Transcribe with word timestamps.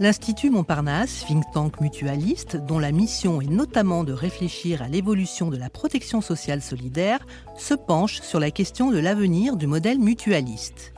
L'Institut 0.00 0.50
Montparnasse, 0.50 1.24
think 1.24 1.44
tank 1.52 1.80
mutualiste, 1.80 2.56
dont 2.56 2.80
la 2.80 2.90
mission 2.90 3.40
est 3.40 3.46
notamment 3.46 4.02
de 4.02 4.12
réfléchir 4.12 4.82
à 4.82 4.88
l'évolution 4.88 5.50
de 5.50 5.56
la 5.56 5.70
protection 5.70 6.20
sociale 6.20 6.62
solidaire, 6.62 7.24
se 7.56 7.74
penche 7.74 8.20
sur 8.20 8.40
la 8.40 8.50
question 8.50 8.90
de 8.90 8.98
l'avenir 8.98 9.56
du 9.56 9.68
modèle 9.68 10.00
mutualiste. 10.00 10.94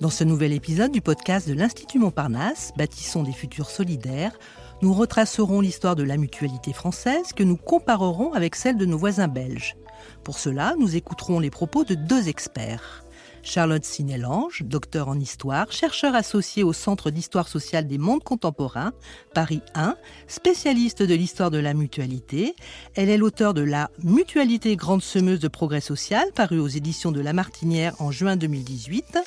Dans 0.00 0.08
ce 0.08 0.24
nouvel 0.24 0.54
épisode 0.54 0.90
du 0.90 1.02
podcast 1.02 1.46
de 1.46 1.52
l'Institut 1.52 1.98
Montparnasse, 1.98 2.72
Bâtissons 2.78 3.24
des 3.24 3.32
futurs 3.32 3.68
solidaires, 3.68 4.38
nous 4.80 4.94
retracerons 4.94 5.60
l'histoire 5.60 5.94
de 5.94 6.02
la 6.02 6.16
mutualité 6.16 6.72
française 6.72 7.34
que 7.36 7.42
nous 7.42 7.58
comparerons 7.58 8.32
avec 8.32 8.54
celle 8.54 8.78
de 8.78 8.86
nos 8.86 8.96
voisins 8.96 9.28
belges. 9.28 9.76
Pour 10.24 10.38
cela, 10.38 10.74
nous 10.78 10.96
écouterons 10.96 11.40
les 11.40 11.50
propos 11.50 11.84
de 11.84 11.94
deux 11.94 12.28
experts. 12.28 13.04
Charlotte 13.42 13.84
Sinélange, 13.84 14.62
docteur 14.64 15.08
en 15.08 15.18
histoire, 15.18 15.70
chercheur 15.72 16.14
associé 16.14 16.62
au 16.62 16.72
Centre 16.72 17.10
d'histoire 17.10 17.48
sociale 17.48 17.86
des 17.86 17.98
mondes 17.98 18.22
contemporains, 18.22 18.92
Paris 19.34 19.62
1, 19.74 19.96
spécialiste 20.26 21.02
de 21.02 21.14
l'histoire 21.14 21.50
de 21.50 21.58
la 21.58 21.74
mutualité. 21.74 22.54
Elle 22.94 23.08
est 23.08 23.16
l'auteur 23.16 23.54
de 23.54 23.62
La 23.62 23.90
Mutualité 24.02 24.76
grande 24.76 25.02
semeuse 25.02 25.40
de 25.40 25.48
progrès 25.48 25.80
social, 25.80 26.26
paru 26.34 26.58
aux 26.58 26.68
éditions 26.68 27.12
de 27.12 27.20
La 27.20 27.32
Martinière 27.32 27.94
en 28.00 28.10
juin 28.10 28.36
2018, 28.36 29.18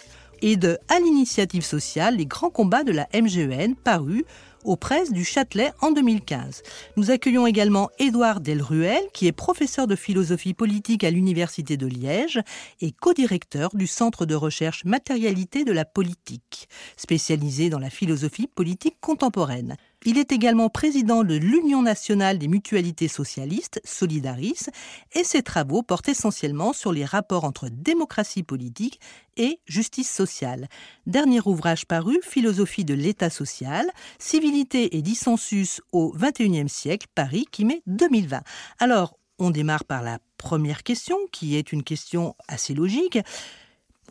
et 0.42 0.58
de 0.58 0.78
À 0.90 1.00
l'initiative 1.00 1.64
sociale, 1.64 2.18
les 2.18 2.26
grands 2.26 2.50
combats 2.50 2.84
de 2.84 2.92
la 2.92 3.08
MGEN, 3.14 3.76
paru 3.76 4.26
aux 4.64 4.76
presses 4.76 5.12
du 5.12 5.24
Châtelet 5.24 5.72
en 5.82 5.92
2015. 5.92 6.64
Nous 6.98 7.12
accueillons 7.12 7.48
également 7.48 7.90
Édouard 8.00 8.42
Delruel, 8.42 9.04
qui 9.14 9.28
est 9.28 9.32
professeur 9.32 9.88
de 9.88 9.96
philosophie 9.96 10.54
politique 10.54 11.04
à 11.04 11.12
l'Université 11.12 11.78
de 11.78 11.88
Liège 11.88 12.42
et 12.80 12.92
co-directeur 12.92 13.70
du 13.74 13.88
Centre 13.88 14.26
de 14.26 14.36
recherche 14.36 14.86
matérialité 14.86 15.64
de 15.64 15.72
la 15.72 15.86
politique, 15.86 16.68
spécialisé 16.98 17.70
dans 17.70 17.80
la 17.80 17.90
philosophie 17.90 18.48
politique 18.48 18.98
contemporaine. 19.02 19.78
Il 20.04 20.18
est 20.18 20.32
également 20.32 20.70
président 20.70 21.24
de 21.24 21.36
l'Union 21.36 21.84
nationale 21.84 22.40
des 22.40 22.48
mutualités 22.48 23.08
socialistes, 23.08 23.80
Solidaris, 23.84 24.66
et 25.14 25.24
ses 25.24 25.44
travaux 25.44 25.84
portent 25.84 26.10
essentiellement 26.10 26.74
sur 26.74 26.92
les 26.92 27.06
rapports 27.06 27.44
entre 27.44 27.70
démocratie 27.70 28.42
politique 28.42 29.00
et 29.38 29.60
justice 29.68 30.10
sociale. 30.10 30.68
Dernier 31.06 31.40
ouvrage 31.46 31.86
paru, 31.86 32.20
Philosophie 32.24 32.84
de 32.84 32.96
l'État 32.96 33.30
social, 33.30 33.86
Civilité 34.18 34.98
et 34.98 35.04
dissensus 35.04 35.82
au 35.92 36.14
XXIe 36.18 36.68
siècle, 36.68 37.06
Paris, 37.14 37.46
qui 37.52 37.64
met 37.64 37.84
2020. 37.86 38.42
Alors, 38.80 39.18
on 39.38 39.52
démarre 39.52 39.86
par 39.86 40.02
la 40.02 40.18
première 40.38 40.82
question, 40.82 41.18
qui 41.32 41.56
est 41.56 41.72
une 41.72 41.84
question 41.84 42.36
assez 42.48 42.74
logique. 42.74 43.20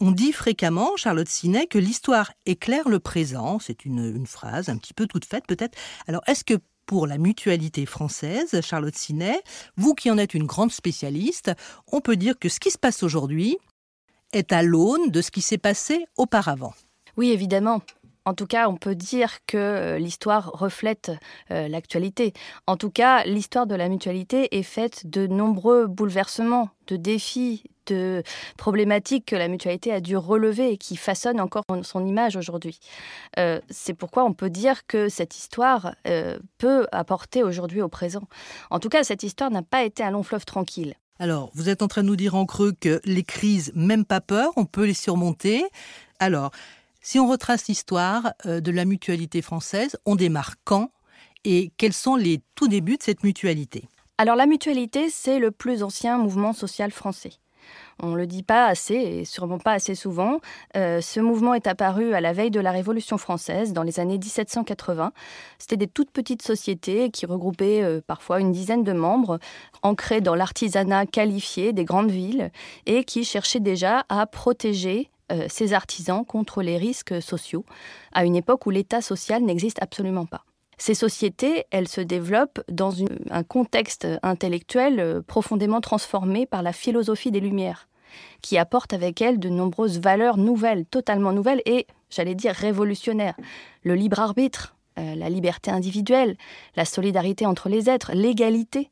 On 0.03 0.13
dit 0.13 0.33
fréquemment, 0.33 0.97
Charlotte 0.97 1.29
Sinet, 1.29 1.67
que 1.67 1.79
l'histoire 1.79 2.33
éclaire 2.47 2.89
le 2.89 3.01
présent. 3.01 3.59
C'est 3.59 3.85
une, 3.85 4.27
phrase 4.27 4.71
un 4.71 4.79
petit 4.79 4.95
peu 4.95 5.07
toute 5.07 5.27
faite 5.27 5.45
peut-être. 5.47 5.77
Alors 6.09 6.23
est-ce 6.27 6.43
que 6.43 6.55
pour 6.87 7.07
la 7.07 7.19
mutualité 7.19 7.85
française, 7.85 8.63
Charlotte 8.63 8.97
Sinet, 8.97 9.43
vous 9.77 9.95
qui 9.95 10.11
en 10.11 10.17
êtes 10.17 10.33
une 10.33 10.47
grande 10.47 10.73
spécialiste, 10.73 11.53
on 11.93 12.01
peut 12.01 12.17
dire 12.17 12.39
que 12.39 12.49
ce 12.49 12.61
qui 12.61 12.71
se 12.71 12.79
passe 12.79 13.03
aujourd'hui 13.03 13.59
est 14.33 14.53
à 14.53 14.63
l'aune 14.63 15.11
de 15.11 15.21
ce 15.21 15.31
qui 15.31 15.43
s'est 15.43 15.59
passé 15.59 16.07
auparavant? 16.17 16.73
Oui, 17.19 17.31
évidemment. 17.31 17.83
En 18.25 18.35
tout 18.35 18.47
cas, 18.47 18.69
on 18.69 18.77
peut 18.77 18.95
dire 18.95 19.39
que 19.47 19.57
euh, 19.57 19.99
l'histoire 19.99 20.51
reflète 20.53 21.13
euh, 21.51 21.69
l'actualité. 21.69 22.33
En 22.67 22.77
tout 22.77 22.91
cas, 22.91 23.25
l'histoire 23.25 23.67
de 23.67 23.75
la 23.75 23.89
mutualité 23.89 24.57
est 24.59 24.63
faite 24.63 25.09
de 25.09 25.27
nombreux 25.27 25.87
bouleversements, 25.87 26.71
de 26.87 26.97
défis, 26.97 27.65
de 27.87 28.23
problématiques 28.57 29.27
que 29.27 29.37
la 29.37 29.49
mutualité 29.49 29.93
a 29.93 30.01
dû 30.01 30.17
relever 30.17 30.73
et 30.73 30.77
qui 30.77 30.97
façonnent 30.97 31.41
encore 31.41 31.65
son 31.83 32.05
image 32.07 32.37
aujourd'hui. 32.37 32.79
Euh, 33.39 33.61
c'est 33.71 33.95
pourquoi 33.95 34.25
on 34.25 34.35
peut 34.35 34.51
dire 34.51 34.87
que 34.87 35.09
cette 35.09 35.37
histoire 35.37 35.95
peut 36.59 36.87
apporter 36.93 37.43
aujourd'hui 37.43 37.83
au 37.83 37.89
présent. 37.89 38.23
En 38.71 38.79
tout 38.79 38.91
cas, 38.91 39.03
cette 39.03 39.23
histoire 39.23 39.51
n'a 39.51 39.63
pas 39.63 39.83
été 39.83 40.03
un 40.03 40.11
long 40.11 40.23
fleuve 40.23 40.45
tranquille. 40.45 40.95
Alors, 41.19 41.51
vous 41.55 41.69
êtes 41.69 41.83
en 41.83 41.89
train 41.89 42.03
de 42.03 42.07
nous 42.07 42.17
dire 42.17 42.35
en 42.35 42.47
creux 42.47 42.73
que 42.73 43.01
les 43.05 43.25
crises, 43.25 43.73
même 43.75 44.05
pas 44.07 44.23
peur, 44.23 44.53
on 44.57 44.65
peut 44.65 44.87
les 44.87 44.95
surmonter. 44.95 45.65
Alors, 46.19 46.51
si 47.01 47.19
on 47.19 47.29
retrace 47.29 47.69
l'histoire 47.69 48.33
euh, 48.47 48.61
de 48.61 48.71
la 48.71 48.85
mutualité 48.85 49.43
française, 49.43 49.97
on 50.07 50.17
démarre 50.17 50.55
quand 50.65 50.91
et 51.45 51.73
quels 51.79 51.95
sont 51.95 52.17
les 52.17 52.43
tout 52.55 52.69
débuts 52.69 52.99
de 52.99 53.03
cette 53.03 53.25
mutualité? 53.25 53.89
Alors 54.19 54.37
la 54.37 54.47
mutualité, 54.47 55.09
c'est 55.09 55.39
le 55.39 55.51
plus 55.51 55.83
ancien 55.83 56.19
mouvement 56.19 56.53
social 56.53 56.91
français. 56.91 57.33
On 58.03 58.09
ne 58.09 58.17
le 58.17 58.27
dit 58.27 58.43
pas 58.43 58.67
assez 58.67 58.95
et 58.95 59.25
sûrement 59.25 59.59
pas 59.59 59.73
assez 59.73 59.95
souvent. 59.95 60.41
Euh, 60.77 61.01
ce 61.01 61.21
mouvement 61.21 61.55
est 61.55 61.67
apparu 61.67 62.15
à 62.15 62.21
la 62.21 62.33
veille 62.33 62.51
de 62.51 62.61
la 62.61 62.71
Révolution 62.71 63.19
française, 63.19 63.73
dans 63.73 63.83
les 63.83 64.01
années 64.01 64.19
1780. 64.19 65.13
C'était 65.59 65.77
des 65.77 65.87
toutes 65.87 66.11
petites 66.11 66.43
sociétés 66.43 67.11
qui 67.11 67.27
regroupaient 67.27 67.83
euh, 67.83 68.01
parfois 68.07 68.41
une 68.41 68.53
dizaine 68.53 68.85
de 68.85 68.93
membres, 68.93 69.39
ancrés 69.83 70.21
dans 70.21 70.35
l'artisanat 70.35 71.07
qualifié 71.07 71.73
des 71.73 71.85
grandes 71.85 72.11
villes 72.11 72.51
et 72.87 73.05
qui 73.05 73.25
cherchaient 73.25 73.61
déjà 73.61 74.05
à 74.09 74.27
protéger 74.27 75.11
euh, 75.31 75.47
ces 75.49 75.73
artisans 75.73 76.25
contre 76.25 76.63
les 76.63 76.77
risques 76.77 77.21
sociaux, 77.23 77.65
à 78.13 78.25
une 78.25 78.37
époque 78.37 78.67
où 78.67 78.71
l'État 78.71 79.01
social 79.01 79.43
n'existe 79.43 79.83
absolument 79.83 80.27
pas. 80.27 80.45
Ces 80.79 80.95
sociétés, 80.95 81.65
elles 81.71 81.89
se 81.89 82.01
développent 82.01 82.63
dans 82.71 82.95
un 83.31 83.43
contexte 83.43 84.09
intellectuel 84.23 84.99
euh, 84.99 85.21
profondément 85.21 85.81
transformé 85.81 86.47
par 86.47 86.63
la 86.63 86.73
philosophie 86.73 87.31
des 87.31 87.41
Lumières, 87.41 87.89
qui 88.41 88.57
apporte 88.57 88.95
avec 88.95 89.21
elle 89.21 89.39
de 89.39 89.51
nombreuses 89.51 90.01
valeurs 90.01 90.39
nouvelles, 90.39 90.87
totalement 90.87 91.33
nouvelles 91.33 91.63
et, 91.67 91.87
j'allais 92.09 92.35
dire, 92.35 92.55
révolutionnaires. 92.55 93.37
Le 93.85 93.95
libre 93.95 94.21
arbitre, 94.21 94.75
euh, 94.99 95.15
la 95.15 95.29
liberté 95.29 95.71
individuelle, 95.71 96.37
la 96.77 96.85
solidarité 96.85 97.47
entre 97.47 97.69
les 97.69 97.89
êtres, 97.89 98.13
l'égalité. 98.15 98.91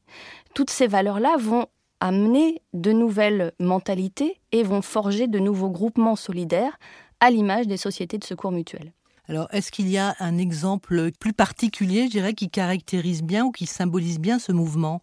Toutes 0.55 0.71
ces 0.71 0.87
valeurs-là 0.87 1.37
vont 1.39 1.67
amener 2.01 2.63
de 2.73 2.93
nouvelles 2.93 3.53
mentalités 3.59 4.41
et 4.53 4.63
vont 4.63 4.83
forger 4.83 5.27
de 5.27 5.39
nouveaux 5.39 5.71
groupements 5.71 6.17
solidaires 6.17 6.79
à 7.21 7.31
l'image 7.31 7.67
des 7.67 7.77
sociétés 7.77 8.19
de 8.19 8.25
secours 8.25 8.53
mutuels. 8.53 8.93
Alors, 9.29 9.49
est-ce 9.53 9.71
qu'il 9.71 9.89
y 9.89 9.99
a 9.99 10.17
un 10.21 10.39
exemple 10.39 11.11
plus 11.21 11.35
particulier, 11.35 12.07
je 12.07 12.11
dirais, 12.11 12.33
qui 12.33 12.49
caractérise 12.49 13.23
bien 13.23 13.45
ou 13.45 13.53
qui 13.53 13.67
symbolise 13.67 14.19
bien 14.19 14.39
ce 14.39 14.53
mouvement? 14.53 15.03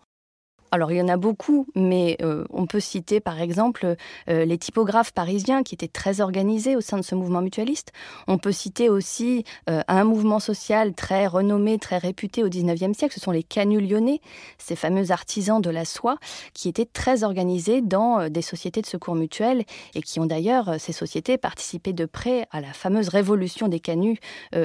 Alors 0.76 0.92
il 0.92 0.98
y 0.98 1.02
en 1.02 1.08
a 1.08 1.18
beaucoup, 1.18 1.68
mais 1.74 2.18
euh, 2.22 2.44
on 2.52 2.66
peut 2.66 2.82
citer 2.82 3.22
par 3.22 3.42
exemple 3.42 3.96
euh, 4.30 4.46
les 4.46 4.58
typographes 4.58 5.14
parisiens 5.14 5.64
qui 5.64 5.74
étaient 5.74 5.88
très 5.88 6.20
organisés 6.20 6.76
au 6.76 6.82
sein 6.82 6.98
de 6.98 7.02
ce 7.02 7.16
mouvement 7.16 7.42
mutualiste. 7.42 7.94
On 8.28 8.38
peut 8.38 8.52
citer 8.52 8.90
aussi 8.90 9.46
euh, 9.70 9.82
un 9.88 10.04
mouvement 10.04 10.40
social 10.40 10.94
très 10.94 11.28
renommé, 11.28 11.80
très 11.80 11.98
réputé 11.98 12.44
au 12.44 12.50
XIXe 12.50 12.96
siècle, 12.96 13.14
ce 13.16 13.22
sont 13.22 13.32
les 13.32 13.44
canuts 13.44 13.80
lyonnais, 13.80 14.20
ces 14.58 14.76
fameux 14.76 15.12
artisans 15.12 15.62
de 15.62 15.70
la 15.70 15.86
soie 15.86 16.18
qui 16.54 16.68
étaient 16.68 16.86
très 16.86 17.24
organisés 17.24 17.82
dans 17.82 18.30
des 18.30 18.42
sociétés 18.42 18.82
de 18.82 18.88
secours 18.88 19.16
mutuels 19.16 19.64
et 19.96 20.02
qui 20.02 20.20
ont 20.20 20.26
d'ailleurs, 20.26 20.76
ces 20.78 20.92
sociétés, 20.92 21.38
participé 21.38 21.94
de 21.94 22.06
près 22.06 22.48
à 22.52 22.60
la 22.60 22.74
fameuse 22.74 23.08
révolution 23.08 23.70
des 23.70 23.80
canuts 23.80 24.20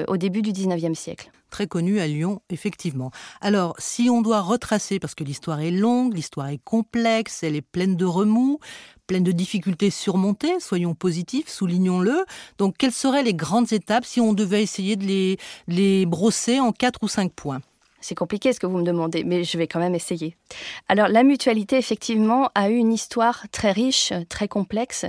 au 0.07 0.17
début 0.17 0.41
du 0.41 0.51
XIXe 0.51 0.97
siècle 0.97 1.31
très 1.51 1.67
connu 1.67 1.99
à 1.99 2.07
Lyon, 2.07 2.41
effectivement. 2.49 3.11
Alors, 3.41 3.75
si 3.77 4.09
on 4.09 4.23
doit 4.23 4.41
retracer, 4.41 4.97
parce 4.97 5.13
que 5.13 5.23
l'histoire 5.23 5.59
est 5.59 5.69
longue, 5.69 6.15
l'histoire 6.15 6.47
est 6.47 6.61
complexe, 6.63 7.43
elle 7.43 7.55
est 7.55 7.61
pleine 7.61 7.95
de 7.95 8.05
remous, 8.05 8.59
pleine 9.05 9.23
de 9.23 9.31
difficultés 9.31 9.91
surmontées, 9.91 10.59
soyons 10.59 10.95
positifs, 10.95 11.49
soulignons-le. 11.49 12.25
Donc, 12.57 12.77
quelles 12.77 12.91
seraient 12.91 13.23
les 13.23 13.35
grandes 13.35 13.71
étapes 13.73 14.05
si 14.05 14.19
on 14.19 14.33
devait 14.33 14.63
essayer 14.63 14.95
de 14.95 15.05
les, 15.05 15.37
les 15.67 16.07
brosser 16.07 16.59
en 16.59 16.71
quatre 16.71 17.03
ou 17.03 17.07
cinq 17.07 17.31
points? 17.33 17.61
C'est 18.01 18.15
compliqué 18.15 18.53
ce 18.53 18.59
que 18.59 18.67
vous 18.67 18.77
me 18.77 18.83
demandez, 18.83 19.23
mais 19.23 19.43
je 19.43 19.57
vais 19.57 19.67
quand 19.67 19.79
même 19.79 19.95
essayer. 19.95 20.35
Alors 20.89 21.07
la 21.07 21.23
mutualité, 21.23 21.77
effectivement, 21.77 22.49
a 22.55 22.69
eu 22.69 22.75
une 22.75 22.91
histoire 22.91 23.45
très 23.51 23.71
riche, 23.71 24.13
très 24.29 24.47
complexe 24.47 25.05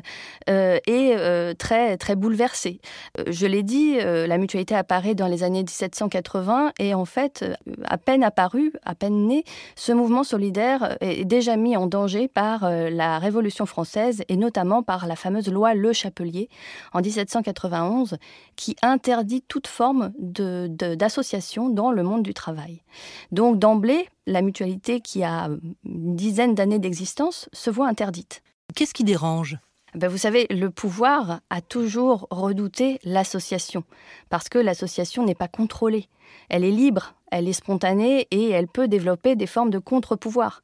euh, 0.48 0.78
et 0.86 1.14
euh, 1.16 1.54
très, 1.54 1.96
très 1.96 2.16
bouleversée. 2.16 2.80
Euh, 3.18 3.24
je 3.28 3.46
l'ai 3.46 3.62
dit, 3.62 3.98
la 3.98 4.38
mutualité 4.38 4.74
apparaît 4.74 5.14
dans 5.14 5.26
les 5.26 5.42
années 5.42 5.62
1780 5.62 6.72
et 6.78 6.94
en 6.94 7.04
fait, 7.04 7.44
à 7.84 7.98
peine 7.98 8.22
apparu, 8.24 8.72
à 8.84 8.94
peine 8.94 9.26
né, 9.26 9.44
ce 9.76 9.92
mouvement 9.92 10.24
solidaire 10.24 10.96
est 11.00 11.24
déjà 11.24 11.56
mis 11.56 11.76
en 11.76 11.86
danger 11.86 12.28
par 12.28 12.70
la 12.70 13.18
Révolution 13.18 13.66
française 13.66 14.22
et 14.28 14.36
notamment 14.36 14.82
par 14.82 15.06
la 15.06 15.16
fameuse 15.16 15.48
loi 15.48 15.74
Le 15.74 15.92
Chapelier 15.92 16.48
en 16.92 17.00
1791 17.00 18.16
qui 18.56 18.76
interdit 18.82 19.42
toute 19.42 19.66
forme 19.66 20.12
d'association 20.18 21.68
de, 21.68 21.74
dans 21.74 21.90
le 21.90 22.02
monde 22.02 22.22
du 22.22 22.34
travail. 22.34 22.81
Donc 23.30 23.58
d'emblée, 23.58 24.08
la 24.26 24.42
mutualité 24.42 25.00
qui 25.00 25.24
a 25.24 25.48
une 25.84 26.16
dizaine 26.16 26.54
d'années 26.54 26.78
d'existence 26.78 27.48
se 27.52 27.70
voit 27.70 27.88
interdite. 27.88 28.42
Qu'est-ce 28.74 28.94
qui 28.94 29.04
dérange? 29.04 29.58
Ben, 29.94 30.08
Vous 30.08 30.18
savez, 30.18 30.46
le 30.50 30.70
pouvoir 30.70 31.40
a 31.50 31.60
toujours 31.60 32.26
redouté 32.30 32.98
l'association, 33.04 33.84
parce 34.28 34.48
que 34.48 34.58
l'association 34.58 35.24
n'est 35.24 35.34
pas 35.34 35.48
contrôlée. 35.48 36.08
Elle 36.48 36.64
est 36.64 36.70
libre, 36.70 37.14
elle 37.30 37.48
est 37.48 37.52
spontanée 37.52 38.26
et 38.30 38.50
elle 38.50 38.68
peut 38.68 38.88
développer 38.88 39.36
des 39.36 39.46
formes 39.46 39.70
de 39.70 39.78
contre-pouvoir. 39.78 40.62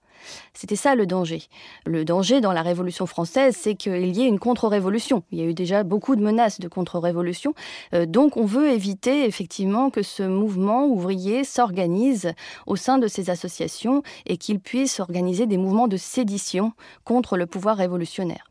C'était 0.53 0.77
ça 0.77 0.95
le 0.95 1.07
danger. 1.07 1.43
Le 1.87 2.05
danger 2.05 2.41
dans 2.41 2.53
la 2.53 2.63
Révolution 2.63 3.07
française, 3.07 3.57
c'est 3.59 3.75
qu'il 3.75 4.17
y 4.17 4.23
ait 4.23 4.29
une 4.29 4.39
contre-révolution. 4.39 5.23
Il 5.31 5.39
y 5.39 5.43
a 5.43 5.45
eu 5.45 5.55
déjà 5.55 5.85
beaucoup 5.85 6.17
de 6.17 6.23
menaces 6.23 6.61
de 6.61 6.69
contre-révolution. 6.69 7.55
Euh, 7.95 8.07
donc 8.07 8.37
on 8.37 8.45
veut 8.45 8.71
éviter 8.71 9.25
effectivement 9.27 9.91
que 9.91 10.03
ce 10.03 10.23
mouvement 10.23 10.87
ouvrier 10.87 11.45
s'organise 11.45 12.33
au 12.67 12.77
sein 12.77 12.99
de 12.99 13.07
ces 13.07 13.31
associations 13.31 14.03
et 14.27 14.37
qu'il 14.37 14.61
puisse 14.61 15.01
organiser 15.01 15.47
des 15.47 15.59
mouvements 15.59 15.89
de 15.89 15.97
sédition 15.97 16.73
contre 17.05 17.37
le 17.37 17.47
pouvoir 17.47 17.77
révolutionnaire. 17.77 18.45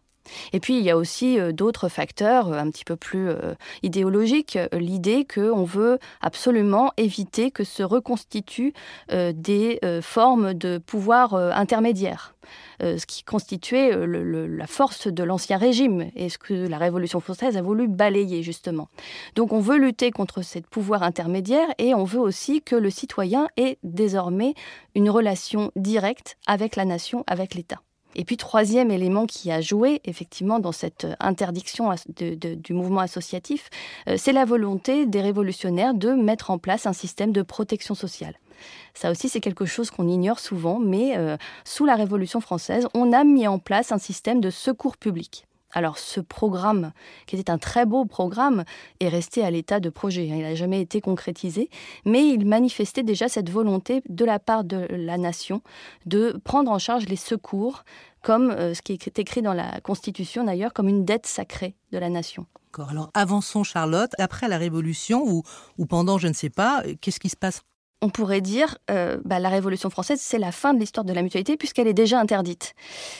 Et 0.54 0.60
puis, 0.60 0.78
il 0.78 0.84
y 0.84 0.90
a 0.90 0.98
aussi 0.98 1.40
euh, 1.40 1.52
d'autres 1.52 1.90
facteurs 1.90 2.52
euh, 2.52 2.60
un 2.60 2.70
petit 2.70 2.84
peu 2.84 2.96
plus 2.96 3.30
euh, 3.30 3.54
idéologiques. 3.84 4.58
L'idée 4.74 5.26
qu'on 5.26 5.64
veut 5.64 6.00
absolument 6.22 6.92
éviter 6.98 7.52
que 7.52 7.64
se 7.64 7.84
reconstituent 7.84 8.74
des 9.10 9.80
formes 10.02 10.54
de 10.54 10.78
pouvoir 10.78 11.34
intermédiaire. 11.34 12.36
ce 12.82 13.06
qui 13.06 13.24
constituait 13.24 13.92
la 14.06 14.68
force 14.68 15.08
de 15.08 15.24
l'ancien 15.24 15.58
régime 15.58 16.10
et 16.16 16.30
ce 16.30 16.38
que 16.38 16.54
la 16.54 16.78
Révolution 16.78 17.20
française 17.20 17.58
a 17.58 17.62
voulu 17.62 17.88
balayer 17.88 18.44
justement. 18.44 18.88
Donc 19.36 19.54
on 19.54 19.60
veut 19.60 19.78
lutter 19.78 20.12
contre 20.12 20.42
ce 20.42 20.60
pouvoir 20.60 21.04
intermédiaire 21.04 21.68
et 21.78 21.94
on 21.94 22.04
veut 22.04 22.20
aussi 22.20 22.62
que 22.62 22.76
le 22.76 22.90
citoyen 22.90 23.48
ait 23.58 23.78
désormais 23.84 24.54
une 24.96 25.10
relation 25.10 25.72
directe 25.76 26.38
avec 26.48 26.76
la 26.76 26.86
nation, 26.86 27.24
avec 27.28 27.56
l'État. 27.56 27.82
Et 28.16 28.26
puis, 28.26 28.38
troisième 28.38 28.92
élément 28.92 29.26
qui 29.26 29.52
a 29.52 29.62
joué 29.62 30.02
effectivement 30.06 30.60
dans 30.60 30.72
cette 30.72 31.06
euh, 31.06 31.16
interdiction 31.20 31.94
du 32.18 32.74
mouvement 32.74 33.02
associatif, 33.02 33.70
euh, 34.08 34.16
c'est 34.18 34.34
la 34.34 34.46
volonté 34.46 35.06
des 35.06 35.22
révolutionnaires 35.22 35.94
de 35.94 36.12
mettre 36.12 36.50
en 36.50 36.58
place 36.58 36.86
un 36.86 36.94
système 36.94 37.32
de 37.32 37.42
protection 37.42 37.96
sociale. 37.96 38.36
Ça 38.94 39.12
aussi, 39.12 39.30
c'est 39.30 39.40
quelque 39.40 39.66
chose 39.66 39.92
qu'on 39.92 40.08
ignore 40.08 40.40
souvent, 40.40 40.80
mais 40.80 41.18
euh, 41.18 41.38
sous 41.64 41.86
la 41.86 41.96
Révolution 41.96 42.42
française, 42.42 42.88
on 42.94 43.14
a 43.14 43.24
mis 43.24 43.48
en 43.48 43.60
place 43.60 43.92
un 43.92 44.00
système 44.00 44.42
de 44.42 44.50
secours 44.50 44.98
public. 44.98 45.46
Alors 45.72 45.98
ce 45.98 46.20
programme, 46.20 46.92
qui 47.26 47.36
était 47.36 47.52
un 47.52 47.58
très 47.58 47.86
beau 47.86 48.06
programme, 48.06 48.64
est 49.00 49.10
resté 49.10 49.44
à 49.44 49.52
l'état 49.52 49.80
de 49.80 49.90
projet. 49.90 50.30
Hein. 50.32 50.36
Il 50.38 50.42
n'a 50.44 50.56
jamais 50.56 50.82
été 50.82 51.02
concrétisé, 51.02 51.70
mais 52.06 52.28
il 52.28 52.46
manifestait 52.46 53.04
déjà 53.04 53.28
cette 53.28 53.50
volonté 53.50 54.02
de 54.08 54.26
la 54.26 54.40
part 54.40 54.64
de 54.64 54.88
la 54.90 55.18
nation 55.18 55.62
de 56.06 56.40
prendre 56.44 56.72
en 56.72 56.80
charge 56.80 57.06
les 57.08 57.16
secours, 57.16 57.84
comme 58.22 58.52
euh, 58.52 58.74
ce 58.74 58.82
qui 58.82 58.94
est 58.94 59.20
écrit 59.20 59.42
dans 59.42 59.54
la 59.54 59.82
Constitution 59.82 60.44
d'ailleurs, 60.44 60.74
comme 60.74 60.88
une 60.88 61.06
dette 61.06 61.28
sacrée 61.28 61.76
de 61.92 61.98
la 61.98 62.10
nation. 62.10 62.46
Alors 62.90 63.10
avançons 63.14 63.64
Charlotte, 63.64 64.12
après 64.20 64.48
la 64.48 64.58
Révolution 64.58 65.24
ou, 65.78 65.86
pendant, 65.86 66.18
je 66.18 66.28
ne 66.28 66.34
sais 66.34 66.50
pas, 66.50 66.84
euh, 66.86 66.94
qu'est-ce 67.02 67.20
qui 67.20 67.30
se 67.30 67.36
passe 67.36 67.62
on 68.02 68.10
pourrait 68.10 68.42
dire 68.42 68.78
euh, 68.92 69.18
bah, 69.26 69.40
la 69.40 69.50
Révolution 69.50 69.90
française, 69.90 70.20
c'est 70.22 70.38
la 70.38 70.52
fin 70.52 70.74
de 70.74 70.80
l'histoire 70.80 71.04
de 71.04 71.14
la 71.14 71.24
mutualité 71.24 71.58
puisqu'elle 71.58 71.88
est 71.88 71.94
déjà 71.94 72.20
interdite. 72.20 72.76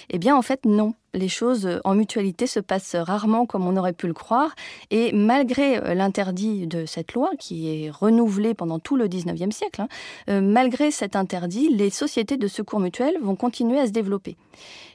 Eh 0.10 0.20
bien, 0.20 0.36
en 0.36 0.42
fait, 0.42 0.66
non. 0.66 0.94
Les 1.14 1.30
choses 1.30 1.66
euh, 1.66 1.80
en 1.84 1.96
mutualité 1.96 2.46
se 2.46 2.60
passent 2.60 2.96
rarement 2.96 3.48
comme 3.48 3.66
on 3.66 3.76
aurait 3.76 3.94
pu 3.94 4.06
le 4.06 4.14
croire. 4.14 4.54
Et 4.92 5.12
malgré 5.14 5.78
euh, 5.78 5.96
l'interdit 5.96 6.68
de 6.68 6.86
cette 6.86 7.14
loi, 7.14 7.32
qui 7.40 7.86
est 7.86 7.90
renouvelée 7.90 8.54
pendant 8.54 8.78
tout 8.78 8.98
le 8.98 9.08
19e 9.08 9.52
siècle, 9.52 9.82
hein, 9.82 10.42
malgré 10.42 10.92
cet 10.92 11.16
interdit, 11.16 11.70
les 11.70 11.90
sociétés 11.90 12.38
de 12.38 12.48
secours 12.48 12.80
mutuels 12.80 13.18
vont 13.20 13.36
continuer 13.36 13.80
à 13.80 13.88
se 13.88 13.92
développer. 13.92 14.38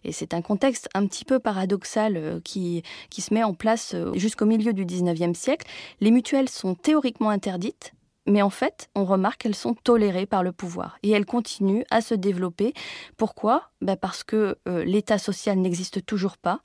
Et 0.04 0.12
c'est 0.12 0.32
un 0.32 0.42
contexte 0.42 0.88
un 0.94 1.06
petit 1.06 1.24
peu 1.24 1.40
paradoxal 1.40 2.40
qui, 2.44 2.82
qui 3.10 3.20
se 3.20 3.34
met 3.34 3.42
en 3.42 3.54
place 3.54 3.96
jusqu'au 4.14 4.46
milieu 4.46 4.72
du 4.72 4.84
19e 4.84 5.34
siècle. 5.34 5.66
Les 6.00 6.10
mutuelles 6.10 6.48
sont 6.48 6.74
théoriquement 6.74 7.30
interdites, 7.30 7.92
mais 8.26 8.42
en 8.42 8.50
fait, 8.50 8.88
on 8.94 9.04
remarque 9.04 9.42
qu'elles 9.42 9.54
sont 9.54 9.74
tolérées 9.74 10.26
par 10.26 10.42
le 10.42 10.52
pouvoir 10.52 10.98
et 11.02 11.10
elles 11.10 11.26
continuent 11.26 11.84
à 11.90 12.00
se 12.00 12.14
développer. 12.14 12.72
Pourquoi? 13.16 13.70
Ben 13.80 13.96
Parce 13.96 14.22
que 14.22 14.58
euh, 14.68 14.84
l'État 14.84 15.18
social 15.18 15.58
n'existe 15.58 16.04
toujours 16.06 16.36
pas, 16.36 16.60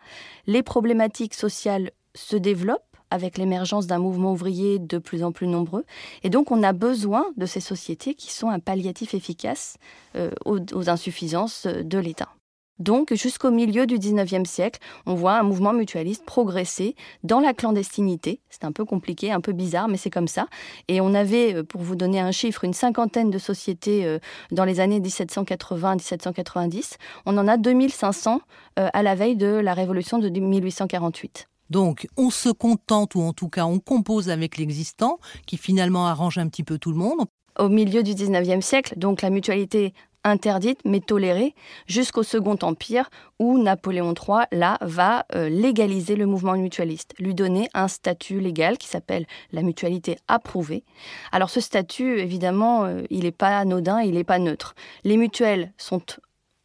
les 0.45 0.63
problématiques 0.63 1.33
sociales 1.33 1.91
se 2.13 2.35
développent 2.35 2.81
avec 3.09 3.37
l'émergence 3.37 3.87
d'un 3.87 3.99
mouvement 3.99 4.33
ouvrier 4.33 4.79
de 4.79 4.97
plus 4.97 5.23
en 5.23 5.31
plus 5.31 5.47
nombreux. 5.47 5.85
Et 6.23 6.29
donc 6.29 6.51
on 6.51 6.61
a 6.61 6.73
besoin 6.73 7.25
de 7.37 7.45
ces 7.45 7.61
sociétés 7.61 8.15
qui 8.15 8.33
sont 8.33 8.49
un 8.49 8.59
palliatif 8.59 9.13
efficace 9.13 9.77
euh, 10.15 10.31
aux 10.45 10.89
insuffisances 10.89 11.67
de 11.67 11.97
l'État. 11.97 12.36
Donc, 12.79 13.13
jusqu'au 13.13 13.49
milieu 13.49 13.87
du 13.87 13.97
19e 13.97 14.45
siècle, 14.45 14.79
on 15.05 15.15
voit 15.15 15.39
un 15.39 15.43
mouvement 15.43 15.73
mutualiste 15.73 16.25
progresser 16.25 16.95
dans 17.23 17.39
la 17.39 17.53
clandestinité. 17.53 18.39
C'est 18.49 18.65
un 18.65 18.71
peu 18.71 18.85
compliqué, 18.85 19.31
un 19.31 19.41
peu 19.41 19.51
bizarre, 19.51 19.87
mais 19.87 19.97
c'est 19.97 20.09
comme 20.09 20.27
ça. 20.27 20.47
Et 20.87 21.01
on 21.01 21.13
avait, 21.13 21.55
euh, 21.55 21.63
pour 21.63 21.81
vous 21.81 21.95
donner 21.95 22.19
un 22.19 22.31
chiffre, 22.31 22.63
une 22.63 22.73
cinquantaine 22.73 23.31
de 23.31 23.39
sociétés 23.39 24.05
euh, 24.05 24.19
dans 24.51 24.65
les 24.65 24.79
années 24.79 24.99
1780-1790. 24.99 26.97
On 27.25 27.37
en 27.37 27.47
a 27.47 27.57
2500 27.57 28.41
euh, 28.79 28.89
à 28.93 29.03
la 29.03 29.15
veille 29.15 29.35
de 29.35 29.47
la 29.47 29.73
révolution 29.73 30.19
de 30.19 30.29
1848. 30.29 31.47
Donc, 31.69 32.07
on 32.15 32.29
se 32.29 32.49
contente, 32.49 33.15
ou 33.15 33.21
en 33.21 33.33
tout 33.33 33.49
cas, 33.49 33.65
on 33.65 33.79
compose 33.79 34.29
avec 34.29 34.57
l'existant, 34.57 35.19
qui 35.47 35.57
finalement 35.57 36.07
arrange 36.07 36.37
un 36.37 36.47
petit 36.47 36.63
peu 36.63 36.77
tout 36.77 36.91
le 36.91 36.97
monde 36.97 37.25
au 37.59 37.69
milieu 37.69 38.03
du 38.03 38.13
19e 38.13 38.61
siècle, 38.61 38.93
donc 38.97 39.21
la 39.21 39.29
mutualité 39.29 39.93
interdite 40.23 40.79
mais 40.85 40.99
tolérée 40.99 41.55
jusqu'au 41.87 42.23
Second 42.23 42.57
Empire 42.61 43.09
où 43.39 43.57
Napoléon 43.57 44.13
III 44.13 44.45
là 44.51 44.77
va 44.81 45.25
euh, 45.35 45.49
légaliser 45.49 46.15
le 46.15 46.25
mouvement 46.25 46.57
mutualiste, 46.57 47.13
lui 47.19 47.33
donner 47.33 47.69
un 47.73 47.87
statut 47.87 48.39
légal 48.39 48.77
qui 48.77 48.87
s'appelle 48.87 49.25
la 49.51 49.61
mutualité 49.61 50.17
approuvée. 50.27 50.83
Alors 51.31 51.49
ce 51.49 51.61
statut 51.61 52.19
évidemment 52.19 52.85
euh, 52.85 53.01
il 53.09 53.23
n'est 53.23 53.31
pas 53.31 53.57
anodin, 53.59 54.01
il 54.01 54.15
n'est 54.15 54.23
pas 54.23 54.39
neutre. 54.39 54.75
Les 55.03 55.17
mutuelles 55.17 55.71
sont 55.77 56.01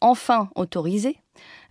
enfin 0.01 0.49
autorisées 0.55 1.17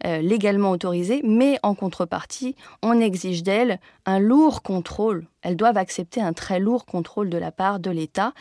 euh, 0.04 0.20
légalement 0.20 0.72
autorisées, 0.72 1.20
mais 1.22 1.58
en 1.62 1.76
contrepartie, 1.76 2.56
on 2.82 3.00
exige 3.00 3.44
d'elles 3.44 3.78
un 4.04 4.18
lourd 4.18 4.62
contrôle. 4.62 5.26
Elles 5.42 5.56
doivent 5.56 5.76
accepter 5.76 6.20
un 6.20 6.32
très 6.32 6.58
lourd 6.58 6.86
contrôle 6.86 7.30
de 7.30 7.38
la 7.38 7.52
part 7.52 7.78
de 7.78 7.90
l'État 7.90 8.32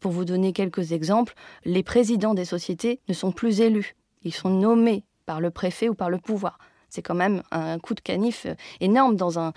pour 0.00 0.12
vous 0.12 0.24
donner 0.24 0.52
quelques 0.52 0.92
exemples, 0.92 1.34
les 1.64 1.82
présidents 1.82 2.34
des 2.34 2.44
sociétés 2.44 3.00
ne 3.08 3.14
sont 3.14 3.32
plus 3.32 3.60
élus. 3.60 3.94
Ils 4.22 4.34
sont 4.34 4.50
nommés 4.50 5.04
par 5.26 5.40
le 5.40 5.50
préfet 5.50 5.88
ou 5.88 5.94
par 5.94 6.10
le 6.10 6.18
pouvoir. 6.18 6.58
C'est 6.88 7.02
quand 7.02 7.14
même 7.14 7.42
un 7.52 7.78
coup 7.78 7.94
de 7.94 8.00
canif 8.00 8.46
énorme 8.80 9.14
dans 9.14 9.38
un, 9.38 9.52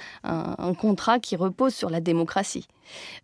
contrat 0.78 1.20
qui 1.20 1.36
repose 1.36 1.74
sur 1.74 1.90
la 1.90 2.00
démocratie. 2.00 2.68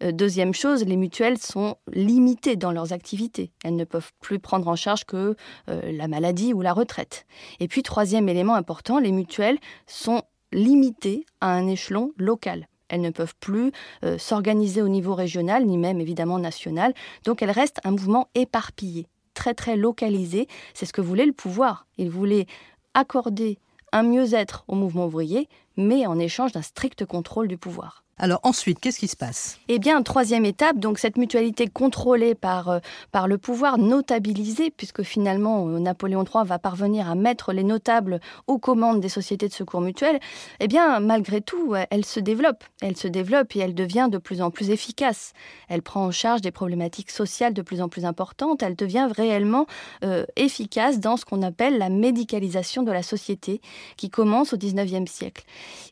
Euh, 0.01 0.11
deuxième 0.11 0.53
chose, 0.53 0.83
les 0.85 0.95
mutuelles 0.95 1.37
sont 1.37 1.75
limitées 1.91 2.55
dans 2.55 2.71
leurs 2.71 2.93
activités. 2.93 3.51
Elles 3.63 3.75
ne 3.75 3.83
peuvent 3.83 4.11
plus 4.19 4.39
prendre 4.39 4.67
en 4.67 4.75
charge 4.75 5.05
que 5.05 5.35
euh, 5.69 5.91
la 5.91 6.07
maladie 6.07 6.53
ou 6.53 6.61
la 6.61 6.73
retraite. 6.73 7.25
Et 7.59 7.67
puis, 7.67 7.83
troisième 7.83 8.29
élément 8.29 8.55
important, 8.55 8.99
les 8.99 9.11
mutuelles 9.11 9.59
sont 9.85 10.23
limitées 10.51 11.25
à 11.41 11.51
un 11.51 11.67
échelon 11.67 12.11
local. 12.17 12.68
Elles 12.89 13.01
ne 13.01 13.09
peuvent 13.09 13.35
plus 13.39 13.71
euh, 14.03 14.17
s'organiser 14.17 14.81
au 14.81 14.89
niveau 14.89 15.15
régional, 15.15 15.65
ni 15.65 15.77
même 15.77 16.01
évidemment 16.01 16.39
national. 16.39 16.93
Donc 17.23 17.41
elles 17.41 17.51
restent 17.51 17.79
un 17.83 17.91
mouvement 17.91 18.27
éparpillé, 18.35 19.07
très 19.33 19.53
très 19.53 19.75
localisé. 19.77 20.47
C'est 20.73 20.85
ce 20.85 20.93
que 20.93 21.01
voulait 21.01 21.25
le 21.25 21.33
pouvoir. 21.33 21.85
Il 21.97 22.09
voulait 22.09 22.45
accorder 22.93 23.57
un 23.91 24.03
mieux-être 24.03 24.63
au 24.67 24.75
mouvement 24.75 25.07
ouvrier, 25.07 25.47
mais 25.77 26.05
en 26.05 26.19
échange 26.19 26.51
d'un 26.51 26.61
strict 26.61 27.05
contrôle 27.05 27.47
du 27.47 27.57
pouvoir. 27.57 28.03
Alors 28.21 28.41
ensuite, 28.43 28.79
qu'est-ce 28.81 28.99
qui 28.99 29.07
se 29.07 29.15
passe? 29.15 29.59
Eh 29.69 29.79
bien, 29.79 30.01
troisième 30.03 30.43
étape, 30.43 30.77
donc 30.77 30.99
cette 30.99 31.17
mutualité 31.17 31.67
contrôlée 31.67 32.35
par, 32.35 32.69
euh, 32.69 32.79
le 33.27 33.37
pouvoir, 33.37 33.77
notabilisée, 33.77 34.71
puisque 34.71 35.03
finalement 35.03 35.67
euh, 35.67 35.79
Napoléon 35.79 36.25
III 36.25 36.45
va 36.45 36.59
parvenir 36.59 37.09
à 37.09 37.15
mettre 37.15 37.53
les 37.53 37.63
notables 37.63 38.19
aux 38.47 38.57
commandes 38.57 38.99
des 38.99 39.07
sociétés 39.07 39.47
de 39.47 39.53
secours 39.53 39.79
mutuels, 39.79 40.19
eh 40.59 40.67
bien, 40.67 40.99
malgré 40.99 41.39
tout, 41.39 41.75
elle 41.89 42.03
se 42.03 42.19
développe. 42.19 42.65
Elle 42.81 42.97
se 42.97 43.07
développe 43.07 43.55
et 43.55 43.59
elle 43.59 43.73
devient 43.73 44.09
de 44.11 44.17
plus 44.17 44.41
en 44.41 44.51
plus 44.51 44.69
efficace. 44.69 45.31
Elle 45.69 45.81
prend 45.81 46.05
en 46.05 46.11
charge 46.11 46.41
des 46.41 46.51
problématiques 46.51 47.11
sociales 47.11 47.53
de 47.53 47.61
plus 47.61 47.81
en 47.81 47.87
plus 47.87 48.03
importantes. 48.03 48.61
Elle 48.63 48.75
devient 48.75 49.07
réellement 49.15 49.65
euh, 50.03 50.25
efficace 50.35 50.99
dans 50.99 51.15
ce 51.15 51.23
qu'on 51.23 51.41
appelle 51.41 51.77
la 51.77 51.89
médicalisation 51.89 52.83
de 52.83 52.91
la 52.91 53.03
société, 53.03 53.61
qui 53.95 54.09
commence 54.09 54.53
au 54.53 54.57
XIXe 54.57 55.09
siècle. 55.09 55.45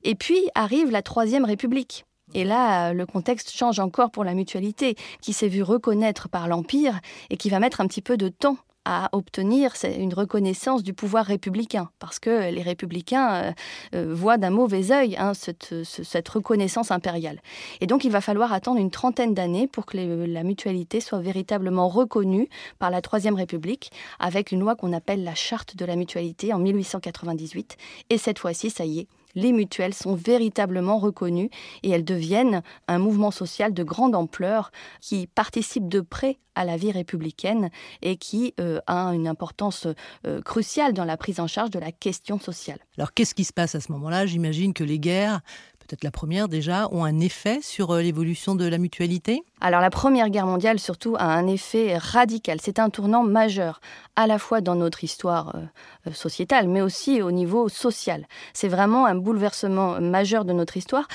Et 0.03 0.15
puis 0.15 0.49
arrive 0.55 0.91
la 0.91 1.01
Troisième 1.01 1.45
République. 1.45 2.05
Et 2.33 2.43
là, 2.43 2.93
le 2.93 3.05
contexte 3.05 3.51
change 3.51 3.79
encore 3.79 4.11
pour 4.11 4.23
la 4.23 4.33
mutualité, 4.33 4.95
qui 5.21 5.33
s'est 5.33 5.47
vue 5.47 5.63
reconnaître 5.63 6.29
par 6.29 6.47
l'Empire 6.47 6.99
et 7.29 7.37
qui 7.37 7.49
va 7.49 7.59
mettre 7.59 7.81
un 7.81 7.87
petit 7.87 8.01
peu 8.01 8.17
de 8.17 8.29
temps 8.29 8.57
à 8.89 9.09
obtenir 9.11 9.73
une 9.97 10.13
reconnaissance 10.13 10.81
du 10.81 10.93
pouvoir 10.93 11.25
républicain, 11.25 11.89
parce 11.99 12.19
que 12.19 12.49
les 12.49 12.61
républicains 12.61 13.33
euh, 13.33 13.51
euh, 13.95 14.13
voient 14.13 14.37
d'un 14.37 14.49
mauvais 14.49 14.93
œil 14.93 15.17
hein, 15.17 15.33
cette, 15.33 16.29
reconnaissance 16.29 16.89
impériale. 16.89 17.41
Et 17.81 17.85
donc 17.85 18.05
il 18.05 18.11
va 18.11 18.21
falloir 18.21 18.53
attendre 18.53 18.79
une 18.79 18.89
trentaine 18.89 19.33
d'années 19.33 19.67
pour 19.67 19.85
que 19.85 19.97
la 19.97 20.43
mutualité 20.43 21.01
soit 21.01 21.19
véritablement 21.19 21.89
reconnue 21.89 22.47
par 22.79 22.89
la 22.89 23.01
Troisième 23.01 23.35
République, 23.35 23.91
avec 24.19 24.53
une 24.53 24.61
loi 24.61 24.75
qu'on 24.75 24.93
appelle 24.93 25.25
la 25.25 25.35
Charte 25.35 25.75
de 25.75 25.83
la 25.83 25.97
mutualité 25.97 26.53
en 26.53 26.59
1898. 26.59 27.75
Et 28.09 28.17
cette 28.17 28.39
fois-ci, 28.39 28.69
ça 28.69 28.85
y 28.85 28.99
est, 28.99 29.07
les 29.37 29.53
mutuelles 29.53 29.93
sont 29.93 30.15
véritablement 30.15 30.97
reconnues 30.97 31.49
et 31.83 31.91
elles 31.91 32.03
deviennent 32.03 32.63
un 32.87 32.97
mouvement 32.97 33.31
social 33.31 33.71
de 33.73 33.83
grande 33.83 34.15
ampleur 34.15 34.71
qui 34.99 35.27
participe 35.27 35.87
de 35.87 36.01
près 36.01 36.39
à 36.55 36.65
la 36.65 36.75
vie 36.75 36.91
républicaine 36.91 37.69
et 38.01 38.17
qui 38.17 38.55
euh, 38.59 38.79
a 38.87 39.13
une 39.13 39.27
importance 39.27 39.87
euh, 40.25 40.41
cruciale 40.41 40.93
dans 40.93 41.05
la 41.05 41.15
prise 41.15 41.39
en 41.39 41.45
charge 41.45 41.69
de 41.69 41.77
la 41.77 41.91
question 41.91 42.39
sociale. 42.39 42.79
Alors 42.97 43.13
qu'est-ce 43.13 43.35
qui 43.35 43.43
se 43.43 43.53
passe 43.53 43.75
à 43.75 43.79
ce 43.79 43.91
moment-là? 43.91 44.25
J'imagine 44.25 44.73
que 44.73 44.83
les 44.83 44.97
guerres 44.97 45.41
peut-être 45.87 46.03
la 46.03 46.11
première 46.11 46.47
déjà, 46.47 46.87
ont 46.91 47.03
un 47.03 47.19
effet 47.19 47.59
sur 47.61 47.91
euh, 47.91 48.01
l'évolution 48.01 48.55
de 48.55 48.65
la 48.65 48.77
mutualité? 48.77 49.43
Alors 49.61 49.81
la 49.81 49.89
Première 49.89 50.29
Guerre 50.29 50.45
mondiale 50.45 50.79
surtout 50.79 51.15
a 51.17 51.25
un 51.25 51.47
effet 51.47 51.97
radical. 51.97 52.59
C'est 52.61 52.79
un 52.79 52.89
tournant 52.89 53.23
majeur, 53.23 53.79
à 54.15 54.27
la 54.27 54.37
fois 54.37 54.61
dans 54.61 54.75
notre 54.75 55.03
histoire 55.03 55.55
euh, 55.55 55.59
euh, 56.07 56.13
sociétale, 56.13 56.67
mais 56.67 56.81
aussi 56.81 57.21
au 57.21 57.31
niveau 57.31 57.69
social. 57.69 58.27
C'est 58.53 58.67
vraiment 58.67 59.05
un 59.05 59.15
bouleversement 59.15 60.01
majeur 60.01 60.45
de 60.45 60.53
notre 60.53 60.77
histoire. 60.77 61.07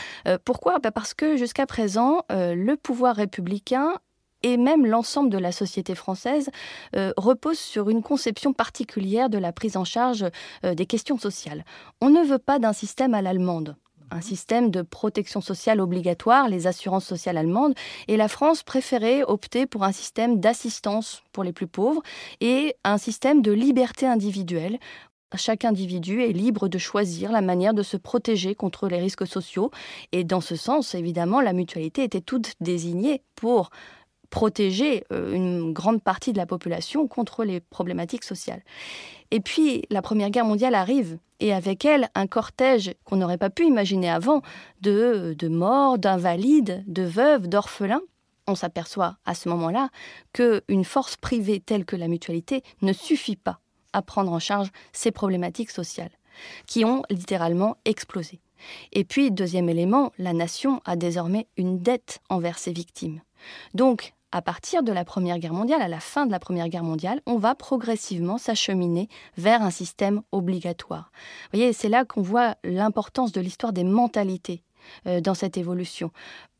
pourquoi? 0.44 0.78
Bah, 0.78 0.90
Parce 0.90 1.14
que 1.14 1.36
jusqu'à 1.36 1.66
présent, 1.66 2.22
le 2.30 2.74
pouvoir 2.76 3.16
républicain 3.16 3.98
et 4.42 4.56
même 4.56 4.86
l'ensemble 4.86 5.30
de 5.30 5.38
la 5.38 5.52
société 5.52 5.94
française 5.94 6.50
repose 7.16 7.58
sur 7.58 7.90
une 7.90 8.02
conception 8.02 8.52
particulière 8.52 9.28
de 9.28 9.38
la 9.38 9.52
prise 9.52 9.76
en 9.76 9.84
charge 9.84 10.24
des 10.62 10.86
questions 10.86 11.18
sociales. 11.18 11.64
On 12.00 12.10
ne 12.10 12.22
veut 12.24 12.38
pas 12.38 12.58
d'un 12.58 12.72
système 12.72 13.14
à 13.14 13.22
l'allemande 13.22 13.76
un 14.12 14.20
système 14.20 14.70
de 14.70 14.82
protection 14.82 15.40
sociale 15.40 15.80
obligatoire, 15.80 16.48
les 16.48 16.66
assurances 16.66 17.06
sociales 17.06 17.38
allemandes, 17.38 17.74
et 18.08 18.16
la 18.16 18.28
France 18.28 18.62
préférait 18.62 19.22
opter 19.22 19.66
pour 19.66 19.84
un 19.84 19.92
système 19.92 20.38
d'assistance 20.38 21.22
pour 21.32 21.44
les 21.44 21.52
plus 21.52 21.66
pauvres 21.66 22.02
et 22.40 22.76
un 22.84 22.98
système 22.98 23.42
de 23.42 23.52
liberté 23.52 24.06
individuelle 24.06 24.78
chaque 25.36 25.64
individu 25.64 26.22
est 26.22 26.32
libre 26.32 26.68
de 26.68 26.78
choisir 26.78 27.32
la 27.32 27.40
manière 27.40 27.74
de 27.74 27.82
se 27.82 27.96
protéger 27.96 28.54
contre 28.54 28.88
les 28.88 28.98
risques 28.98 29.26
sociaux. 29.26 29.70
Et 30.12 30.24
dans 30.24 30.40
ce 30.40 30.56
sens, 30.56 30.94
évidemment, 30.94 31.40
la 31.40 31.52
mutualité 31.52 32.04
était 32.04 32.20
toute 32.20 32.52
désignée 32.60 33.22
pour 33.34 33.70
protéger 34.32 35.04
euh, 35.12 35.34
une 35.34 35.72
grande 35.74 36.02
partie 36.02 36.32
de 36.32 36.38
la 36.38 36.46
population 36.46 37.06
contre 37.06 37.44
les 37.44 37.60
problématiques 37.60 38.24
sociales. 38.24 38.62
Et 39.30 39.40
puis, 39.40 39.82
la 39.90 40.00
Première 40.02 40.30
Guerre 40.30 40.46
mondiale 40.46 40.74
arrive, 40.74 41.18
et 41.38 41.52
avec 41.52 41.84
elle, 41.84 42.08
un 42.14 42.26
cortège 42.26 42.94
qu'on 43.04 43.16
n'aurait 43.16 43.38
pas 43.38 43.50
pu 43.50 43.66
imaginer 43.66 44.10
avant, 44.10 44.40
de, 44.80 45.36
de 45.38 45.48
morts, 45.48 45.98
d'invalides, 45.98 46.82
de 46.86 47.02
veuves, 47.02 47.46
d'orphelins. 47.46 48.00
On 48.46 48.54
s'aperçoit 48.54 49.18
à 49.26 49.34
ce 49.34 49.50
moment-là 49.50 49.90
qu'une 50.32 50.84
force 50.84 51.16
privée 51.16 51.60
telle 51.60 51.84
que 51.84 51.96
la 51.96 52.08
mutualité 52.08 52.62
ne 52.80 52.94
suffit 52.94 53.36
pas 53.36 53.60
à 53.92 54.00
prendre 54.00 54.32
en 54.32 54.38
charge 54.38 54.70
ces 54.92 55.10
problématiques 55.10 55.70
sociales, 55.70 56.16
qui 56.66 56.86
ont 56.86 57.02
littéralement 57.10 57.76
explosé. 57.84 58.40
Et 58.92 59.04
puis, 59.04 59.30
deuxième 59.30 59.68
élément, 59.68 60.10
la 60.16 60.32
nation 60.32 60.80
a 60.86 60.96
désormais 60.96 61.48
une 61.58 61.80
dette 61.80 62.20
envers 62.30 62.58
ses 62.58 62.72
victimes. 62.72 63.20
Donc, 63.74 64.14
à 64.32 64.42
partir 64.42 64.82
de 64.82 64.92
la 64.92 65.04
Première 65.04 65.38
Guerre 65.38 65.52
mondiale, 65.52 65.82
à 65.82 65.88
la 65.88 66.00
fin 66.00 66.26
de 66.26 66.32
la 66.32 66.38
Première 66.38 66.68
Guerre 66.68 66.82
mondiale, 66.82 67.20
on 67.26 67.36
va 67.36 67.54
progressivement 67.54 68.38
s'acheminer 68.38 69.08
vers 69.36 69.62
un 69.62 69.70
système 69.70 70.22
obligatoire. 70.32 71.12
Vous 71.52 71.58
voyez, 71.58 71.72
c'est 71.72 71.90
là 71.90 72.04
qu'on 72.04 72.22
voit 72.22 72.56
l'importance 72.64 73.32
de 73.32 73.40
l'histoire 73.40 73.72
des 73.72 73.84
mentalités 73.84 74.62
euh, 75.06 75.20
dans 75.20 75.34
cette 75.34 75.58
évolution. 75.58 76.10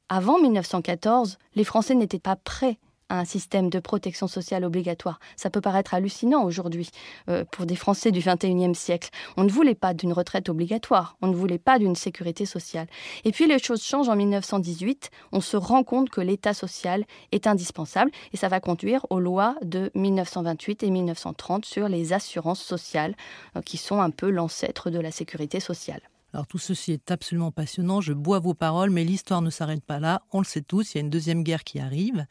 Avant 0.09 0.39
1914, 0.39 1.39
les 1.55 1.65
Français 1.65 1.95
n'étaient 1.95 2.19
pas 2.19 2.37
prêts 2.37 2.79
un 3.19 3.25
système 3.25 3.71
de 3.71 3.79
protection 3.79 4.27
sociale 4.27 4.65
obligatoire. 4.65 5.21
Ça 5.37 5.51
peut 5.51 5.61
paraître 5.61 5.95
hallucinant 5.95 6.45
aujourd'hui 6.45 6.91
euh, 7.29 7.45
pour 7.51 7.67
des 7.67 7.77
Français 7.77 8.11
du 8.11 8.21
21e 8.21 8.75
siècle. 8.75 9.11
On 9.37 9.45
ne 9.45 9.51
voulait 9.51 9.75
pas 9.75 9.95
d'une 9.95 10.13
retraite 10.13 10.49
obligatoire, 10.49 11.17
on 11.23 11.29
ne 11.29 11.35
voulait 11.35 11.59
pas 11.59 11.79
d'une 11.79 11.97
sécurité 11.97 12.47
sociale. 12.47 12.87
Et 13.25 13.33
puis 13.33 13.47
les 13.47 13.59
choses 13.59 13.83
changent 13.83 14.09
en 14.09 14.17
1918, 14.17 15.11
on 15.33 15.41
se 15.41 15.57
rend 15.57 15.85
compte 15.85 16.11
que 16.11 16.21
l'État 16.21 16.55
social 16.55 17.05
est 17.33 17.47
indispensable 17.47 18.11
et 18.33 18.37
ça 18.37 18.49
va 18.49 18.61
conduire 18.61 19.07
aux 19.11 19.21
lois 19.21 19.57
de 19.63 19.91
1928 19.95 20.83
et 20.83 20.91
1930 20.91 21.65
sur 21.65 21.89
les 21.89 22.13
assurances 22.13 22.63
sociales 22.63 23.15
euh, 23.57 23.61
qui 23.61 23.77
sont 23.77 24.01
un 24.01 24.11
peu 24.11 24.31
l'ancêtre 24.31 24.91
de 24.91 24.99
la 24.99 25.11
sécurité 25.11 25.61
sociale. 25.61 26.01
Alors 26.35 26.47
tout 26.47 26.59
ceci 26.59 26.93
est 26.93 27.11
absolument 27.11 27.51
passionnant, 27.51 28.01
je 28.01 28.15
bois 28.15 28.39
vos 28.39 28.55
paroles, 28.55 28.89
mais 28.89 29.05
l'histoire 29.05 29.43
ne 29.43 29.51
s'arrête 29.51 29.85
pas 29.85 30.01
là, 30.01 30.23
on 30.33 30.39
le 30.39 30.47
sait 30.47 30.63
tous, 30.63 30.95
il 30.95 30.99
y 30.99 31.01
a 31.01 31.03
une 31.03 31.11
deuxième 31.11 31.43
guerre 31.43 31.63
qui 31.63 31.79
arrive. 31.79 32.27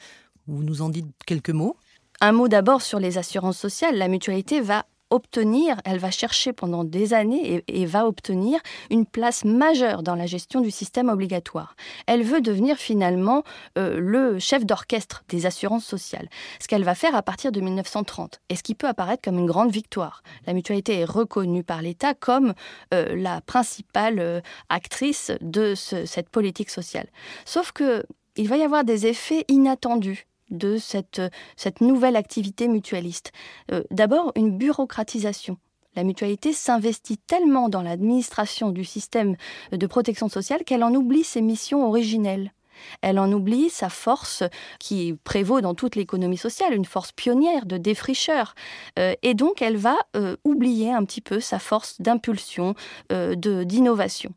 Vous 0.51 0.63
nous 0.63 0.81
en 0.81 0.89
dites 0.89 1.07
quelques 1.25 1.51
mots? 1.51 1.77
Un 2.19 2.33
mot 2.33 2.49
d'abord 2.49 2.81
sur 2.81 2.99
les 2.99 3.17
assurances 3.17 3.57
sociales. 3.57 3.95
La 3.95 4.09
mutualité 4.09 4.59
va 4.59 4.85
obtenir, 5.09 5.77
elle 5.85 5.97
va 5.97 6.11
chercher 6.11 6.51
pendant 6.51 6.83
des 6.83 7.13
années 7.13 7.63
et, 7.69 7.85
va 7.85 8.05
obtenir 8.05 8.59
une 8.89 9.05
place 9.05 9.45
majeure 9.45 10.03
dans 10.03 10.15
la 10.15 10.25
gestion 10.25 10.59
du 10.59 10.69
système 10.69 11.07
obligatoire. 11.07 11.75
Elle 12.05 12.23
veut 12.23 12.41
devenir 12.41 12.75
finalement 12.77 13.43
euh, 13.77 13.97
le 13.97 14.39
chef 14.39 14.65
d'orchestre 14.65 15.23
des 15.29 15.45
assurances 15.45 15.85
sociales, 15.85 16.29
ce 16.59 16.67
qu'elle 16.67 16.83
va 16.83 16.95
faire 16.95 17.15
à 17.15 17.21
partir 17.21 17.53
de 17.53 17.61
1930, 17.61 18.41
et 18.49 18.57
ce 18.57 18.63
qui 18.63 18.75
peut 18.75 18.87
apparaître 18.87 19.21
comme 19.23 19.39
une 19.39 19.45
grande 19.45 19.71
victoire. 19.71 20.21
La 20.47 20.53
mutualité 20.53 20.99
est 20.99 21.05
reconnue 21.05 21.63
par 21.63 21.81
l'État 21.81 22.13
comme 22.13 22.53
euh, 22.93 23.15
la 23.15 23.39
principale 23.39 24.19
euh, 24.19 24.41
actrice 24.67 25.31
de 25.39 25.75
cette 25.75 26.29
politique 26.29 26.69
sociale. 26.69 27.07
Sauf 27.45 27.71
que 27.71 28.03
il 28.37 28.47
va 28.47 28.55
y 28.55 28.63
avoir 28.63 28.85
des 28.85 29.07
effets 29.07 29.43
inattendus 29.49 30.25
de 30.51 30.77
cette, 30.77 31.21
cette 31.55 31.81
nouvelle 31.81 32.15
activité 32.15 32.67
mutualiste. 32.67 33.31
Euh, 33.71 33.83
d'abord, 33.91 34.31
une 34.35 34.57
bureaucratisation. 34.57 35.57
La 35.95 36.03
mutualité 36.03 36.53
s'investit 36.53 37.17
tellement 37.17 37.67
dans 37.67 37.81
l'administration 37.81 38.69
du 38.69 38.85
système 38.85 39.35
de 39.71 39.87
protection 39.87 40.29
sociale 40.29 40.63
qu'elle 40.63 40.83
en 40.83 40.93
oublie 40.93 41.23
ses 41.23 41.41
missions 41.41 41.85
originelles. 41.85 42.53
Elle 43.01 43.19
en 43.19 43.31
oublie 43.31 43.69
sa 43.69 43.89
force 43.89 44.43
qui 44.79 45.15
prévaut 45.23 45.61
dans 45.61 45.75
toute 45.75 45.95
l'économie 45.95 46.37
sociale, 46.37 46.73
une 46.73 46.85
force 46.85 47.11
pionnière 47.11 47.65
de 47.65 47.77
défricheur. 47.77 48.55
Euh, 48.97 49.13
et 49.21 49.33
donc 49.33 49.61
elle 49.61 49.77
va 49.77 49.97
euh, 50.15 50.37
oublier 50.45 50.91
un 50.91 51.03
petit 51.03 51.21
peu 51.21 51.39
sa 51.39 51.59
force 51.59 52.01
d'impulsion, 52.01 52.73
d'innovation. 53.09 54.33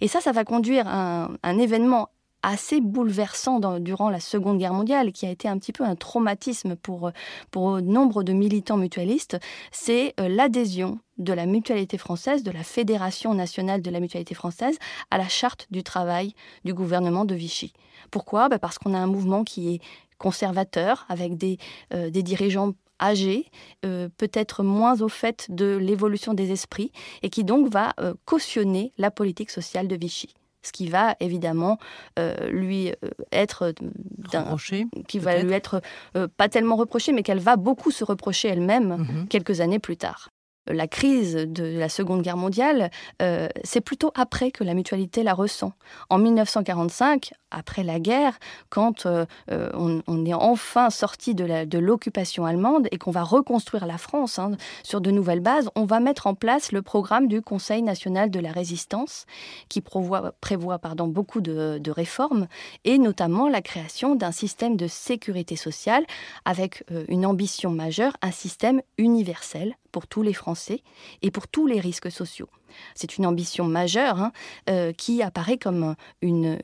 Et 0.00 0.08
ça, 0.08 0.20
ça 0.20 0.32
va 0.32 0.44
conduire 0.44 0.86
à 0.88 1.28
un 1.42 1.58
événement 1.58 2.08
assez 2.42 2.80
bouleversant 2.80 3.80
durant 3.80 4.08
la 4.08 4.20
Seconde 4.20 4.58
Guerre 4.58 4.72
mondiale, 4.72 5.12
qui 5.12 5.26
a 5.26 5.30
été 5.30 5.48
un 5.48 5.58
petit 5.58 5.72
peu 5.72 5.84
un 5.84 5.96
traumatisme 5.96 6.76
pour, 6.76 7.10
nombre 7.54 8.22
de 8.22 8.32
militants 8.32 8.76
mutualistes, 8.76 9.38
c'est 9.72 10.14
euh, 10.20 10.28
l'adhésion 10.28 10.98
de 11.18 11.32
la 11.32 11.46
mutualité 11.46 11.98
française, 11.98 12.42
de 12.42 12.50
la 12.50 12.62
Fédération 12.62 13.34
nationale 13.34 13.82
de 13.82 13.90
la 13.90 14.00
mutualité 14.00 14.34
française, 14.34 14.78
à 15.10 15.18
la 15.18 15.28
charte 15.28 15.66
du 15.70 15.82
travail 15.82 16.34
du 16.64 16.74
gouvernement 16.74 17.24
de 17.24 17.34
Vichy. 17.34 17.72
Pourquoi? 18.10 18.48
Bah, 18.48 18.58
Parce 18.58 18.78
qu'on 18.78 18.94
a 18.94 18.98
un 18.98 19.06
mouvement 19.06 19.42
qui 19.42 19.74
est 19.74 19.80
conservateur, 20.18 21.04
avec 21.08 21.36
des, 21.36 21.58
euh, 21.94 22.10
dirigeants 22.10 22.74
âgés, 23.02 23.46
euh, 23.84 24.08
peut-être 24.16 24.62
moins 24.62 25.02
au 25.02 25.08
fait 25.08 25.46
de 25.50 25.76
l'évolution 25.76 26.32
des 26.32 26.52
esprits, 26.52 26.92
et 27.22 27.28
qui 27.28 27.44
donc 27.44 27.68
va 27.68 27.92
cautionner 28.24 28.92
la 28.98 29.10
politique 29.10 29.50
sociale 29.50 29.88
de 29.88 29.96
Vichy 29.96 30.34
ce 30.66 30.72
qui 30.72 30.88
va 30.88 31.14
évidemment 31.20 31.78
euh, 32.18 32.34
lui 32.50 32.90
euh, 32.90 33.10
être 33.32 33.72
reproché, 34.32 34.86
qui 35.06 35.18
va 35.18 35.38
lui 35.38 35.52
être 35.52 35.80
euh, 36.16 36.26
pas 36.36 36.48
tellement 36.48 36.76
reproché, 36.76 37.12
mais 37.12 37.22
qu'elle 37.22 37.38
va 37.38 37.56
beaucoup 37.56 37.90
se 37.90 38.04
reprocher 38.04 38.48
elle-même 38.48 38.96
mhm. 38.96 39.28
quelques 39.28 39.60
années 39.60 39.78
plus 39.78 39.96
tard 39.96 40.30
la 40.68 40.86
crise 40.86 41.34
de 41.34 41.64
la 41.64 41.88
Seconde 41.88 42.22
Guerre 42.22 42.36
mondiale, 42.36 42.90
euh, 43.22 43.48
c'est 43.64 43.80
plutôt 43.80 44.12
après 44.14 44.50
que 44.50 44.64
la 44.64 44.74
mutualité 44.74 45.22
la 45.22 45.34
ressent. 45.34 45.72
En 46.10 46.18
1945, 46.18 47.32
après 47.50 47.84
la 47.84 48.00
guerre, 48.00 48.38
quand 48.68 49.06
euh, 49.06 49.24
euh, 49.50 49.70
on, 49.74 50.24
est 50.24 50.34
enfin 50.34 50.90
sorti 50.90 51.34
de 51.34 51.78
l'occupation 51.78 52.44
allemande 52.44 52.88
et 52.90 52.98
qu'on 52.98 53.10
va 53.10 53.22
reconstruire 53.22 53.86
la 53.86 53.98
France 53.98 54.38
hein, 54.38 54.52
sur 54.82 55.00
de 55.00 55.10
nouvelles 55.10 55.40
bases, 55.40 55.70
on 55.74 55.84
va 55.84 56.00
mettre 56.00 56.26
en 56.26 56.34
place 56.34 56.72
le 56.72 56.82
programme 56.82 57.28
du 57.28 57.42
Conseil 57.42 57.82
national 57.82 58.30
de 58.30 58.40
la 58.40 58.50
résistance, 58.50 59.26
qui 59.68 59.80
prévoit, 59.80 60.32
beaucoup 61.06 61.40
de, 61.40 61.90
réformes, 61.90 62.48
et 62.84 62.98
notamment 62.98 63.48
la 63.48 63.62
création 63.62 64.16
d'un 64.16 64.32
système 64.32 64.76
de 64.76 64.86
sécurité 64.86 65.56
sociale 65.56 66.04
avec 66.44 66.84
une 67.08 67.24
ambition 67.24 67.70
majeure, 67.70 68.16
un 68.22 68.32
système 68.32 68.82
universel 68.98 69.76
pour 69.96 70.08
tous 70.08 70.20
les 70.20 70.34
Français 70.34 70.82
et 71.22 71.30
pour 71.30 71.48
tous 71.48 71.66
les 71.66 71.80
risques 71.80 72.12
sociaux. 72.12 72.50
C'est 72.94 73.16
une 73.16 73.24
ambition 73.24 73.64
majeure 73.64 74.20
hein, 74.20 74.32
euh, 74.68 74.92
qui 74.92 75.22
apparaît 75.22 75.56
comme 75.56 75.94
une, 76.20 76.58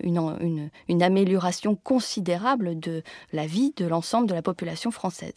amélioration 1.01 1.75
considérable 1.75 2.79
de 2.79 3.03
la 3.33 3.47
vie 3.47 3.73
de 3.79 3.87
l'ensemble 3.87 4.27
de 4.29 4.35
la 4.35 4.43
population 4.43 4.91
française. 4.91 5.33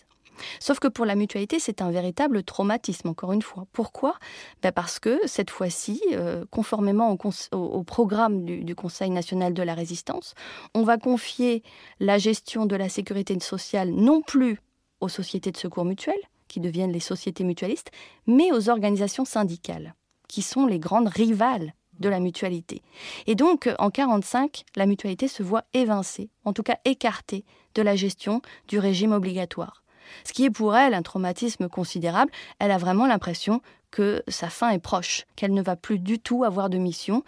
Sauf 0.59 0.79
que 0.79 0.89
pour 0.89 1.05
la 1.05 1.15
mutualité, 1.15 1.57
c'est 1.57 1.81
un 1.81 1.89
véritable 1.89 2.43
traumatisme, 2.43 3.07
encore 3.07 3.31
une 3.31 3.41
fois. 3.41 3.65
Pourquoi? 3.71 4.15
Ben 4.61 4.73
Parce 4.73 4.99
que 4.99 5.17
cette 5.25 5.49
fois-ci, 5.49 6.01
euh, 6.11 6.43
conformément 6.51 7.17
au, 7.53 7.83
programme 7.85 8.43
du, 8.43 8.65
du, 8.65 8.75
Conseil 8.75 9.09
national 9.09 9.53
de 9.53 9.63
la 9.63 9.73
résistance, 9.73 10.33
on 10.73 10.83
va 10.83 10.97
confier 10.97 11.63
la 12.01 12.17
gestion 12.17 12.65
de 12.65 12.75
la 12.75 12.89
sécurité 12.89 13.39
sociale 13.39 13.91
non 13.91 14.21
plus 14.21 14.59
aux 14.99 15.07
sociétés 15.07 15.53
de 15.53 15.57
secours 15.57 15.85
mutuels, 15.85 16.19
qui 16.55 16.61
deviennent 16.61 16.93
les 16.93 17.01
sociétés 17.01 17.43
mutualistes, 17.43 17.91
mais 18.27 18.53
aux 18.53 18.69
organisations 18.69 19.25
syndicales, 19.25 19.93
qui 20.29 20.41
sont 20.41 20.67
les 20.67 20.79
grandes 20.79 21.09
rivales 21.09 21.73
de 21.99 22.07
la 22.07 22.21
mutualité. 22.21 22.81
Et 23.27 23.35
donc, 23.35 23.67
en 23.77 23.91
1945, 23.91 24.63
la 24.77 24.85
mutualité 24.85 25.27
se 25.27 25.43
voit 25.43 25.65
évincée, 25.73 26.29
en 26.45 26.53
tout 26.53 26.63
cas 26.63 26.77
écartée 26.85 27.43
de 27.73 27.81
la 27.81 27.97
gestion 27.97 28.41
du 28.69 28.79
régime 28.79 29.11
obligatoire. 29.11 29.83
Ce 30.23 30.31
qui 30.31 30.45
est 30.45 30.49
pour 30.49 30.77
elle 30.77 30.93
un 30.93 31.01
traumatisme 31.01 31.67
considérable, 31.67 32.31
elle 32.59 32.71
a 32.71 32.77
vraiment 32.77 33.05
l'impression 33.05 33.61
que 33.91 34.23
sa 34.29 34.49
fin 34.49 34.69
est 34.69 34.79
proche, 34.79 35.25
qu'elle 35.35 35.53
ne 35.53 35.61
va 35.61 35.75
plus 35.75 35.99
du 35.99 36.19
tout 36.19 36.45
avoir 36.45 36.69
de 36.69 36.77
mission. 36.77 37.21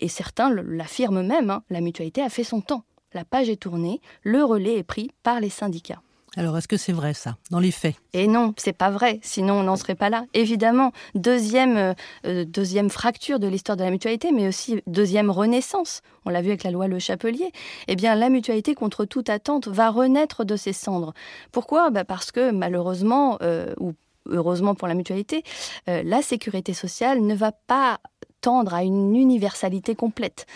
Et 0.00 0.08
certains 0.08 0.50
l'affirment 0.50 1.22
même, 1.22 1.50
hein, 1.50 1.62
la 1.70 1.80
mutualité 1.80 2.20
a 2.20 2.30
fait 2.30 2.42
son 2.42 2.62
temps. 2.62 2.82
La 3.12 3.24
page 3.24 3.48
est 3.48 3.62
tournée, 3.62 4.00
le 4.22 4.42
relais 4.42 4.78
est 4.78 4.82
pris 4.82 5.12
par 5.22 5.38
les 5.38 5.50
syndicats. 5.50 6.02
Alors, 6.36 6.56
est-ce 6.56 6.68
que 6.68 6.78
c'est 6.78 6.92
vrai 6.92 7.12
ça, 7.12 7.36
dans 7.50 7.58
les 7.58 7.70
faits? 7.70 7.94
Et 8.14 8.26
non, 8.26 8.54
c'est 8.56 8.72
pas 8.72 8.90
vrai, 8.90 9.20
sinon 9.22 9.54
on 9.54 9.62
n'en 9.64 9.76
serait 9.76 9.94
pas 9.94 10.08
là. 10.08 10.24
Évidemment, 10.32 10.92
deuxième, 11.14 11.76
euh, 11.76 11.92
euh, 12.24 12.44
deuxième 12.46 12.88
fracture 12.88 13.38
de 13.38 13.46
l'histoire 13.46 13.76
de 13.76 13.84
la 13.84 13.90
mutualité, 13.90 14.32
mais 14.32 14.48
aussi 14.48 14.82
deuxième 14.86 15.30
renaissance. 15.30 16.00
On 16.24 16.30
l'a 16.30 16.40
vu 16.40 16.48
avec 16.48 16.64
la 16.64 16.70
loi 16.70 16.88
Le 16.88 16.98
Chapelier. 16.98 17.52
Eh 17.86 17.96
bien, 17.96 18.14
la 18.14 18.30
mutualité, 18.30 18.74
contre 18.74 19.04
toute 19.04 19.28
attente, 19.28 19.68
va 19.68 19.90
renaître 19.90 20.44
de 20.44 20.56
ses 20.56 20.72
cendres. 20.72 21.12
Pourquoi? 21.52 21.90
Bah 21.90 22.04
Parce 22.04 22.32
que 22.32 22.50
malheureusement, 22.50 23.36
euh, 23.42 23.74
ou 23.78 23.92
heureusement 24.26 24.74
pour 24.74 24.88
la 24.88 24.94
mutualité, 24.94 25.42
la 25.88 26.22
sécurité 26.22 26.74
sociale 26.74 27.20
ne 27.20 27.34
va 27.34 27.50
pas 27.50 27.98
tendre 28.42 28.74
à 28.74 28.84
une 28.84 29.16
universalité 29.16 29.94
complète. 29.94 30.46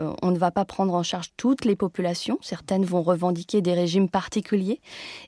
Euh, 0.00 0.14
on 0.22 0.30
ne 0.30 0.38
va 0.38 0.50
pas 0.50 0.64
prendre 0.64 0.94
en 0.94 1.02
charge 1.02 1.28
toutes 1.36 1.66
les 1.66 1.76
populations, 1.76 2.38
certaines 2.40 2.84
vont 2.86 3.02
revendiquer 3.02 3.60
des 3.60 3.74
régimes 3.74 4.08
particuliers, 4.08 4.80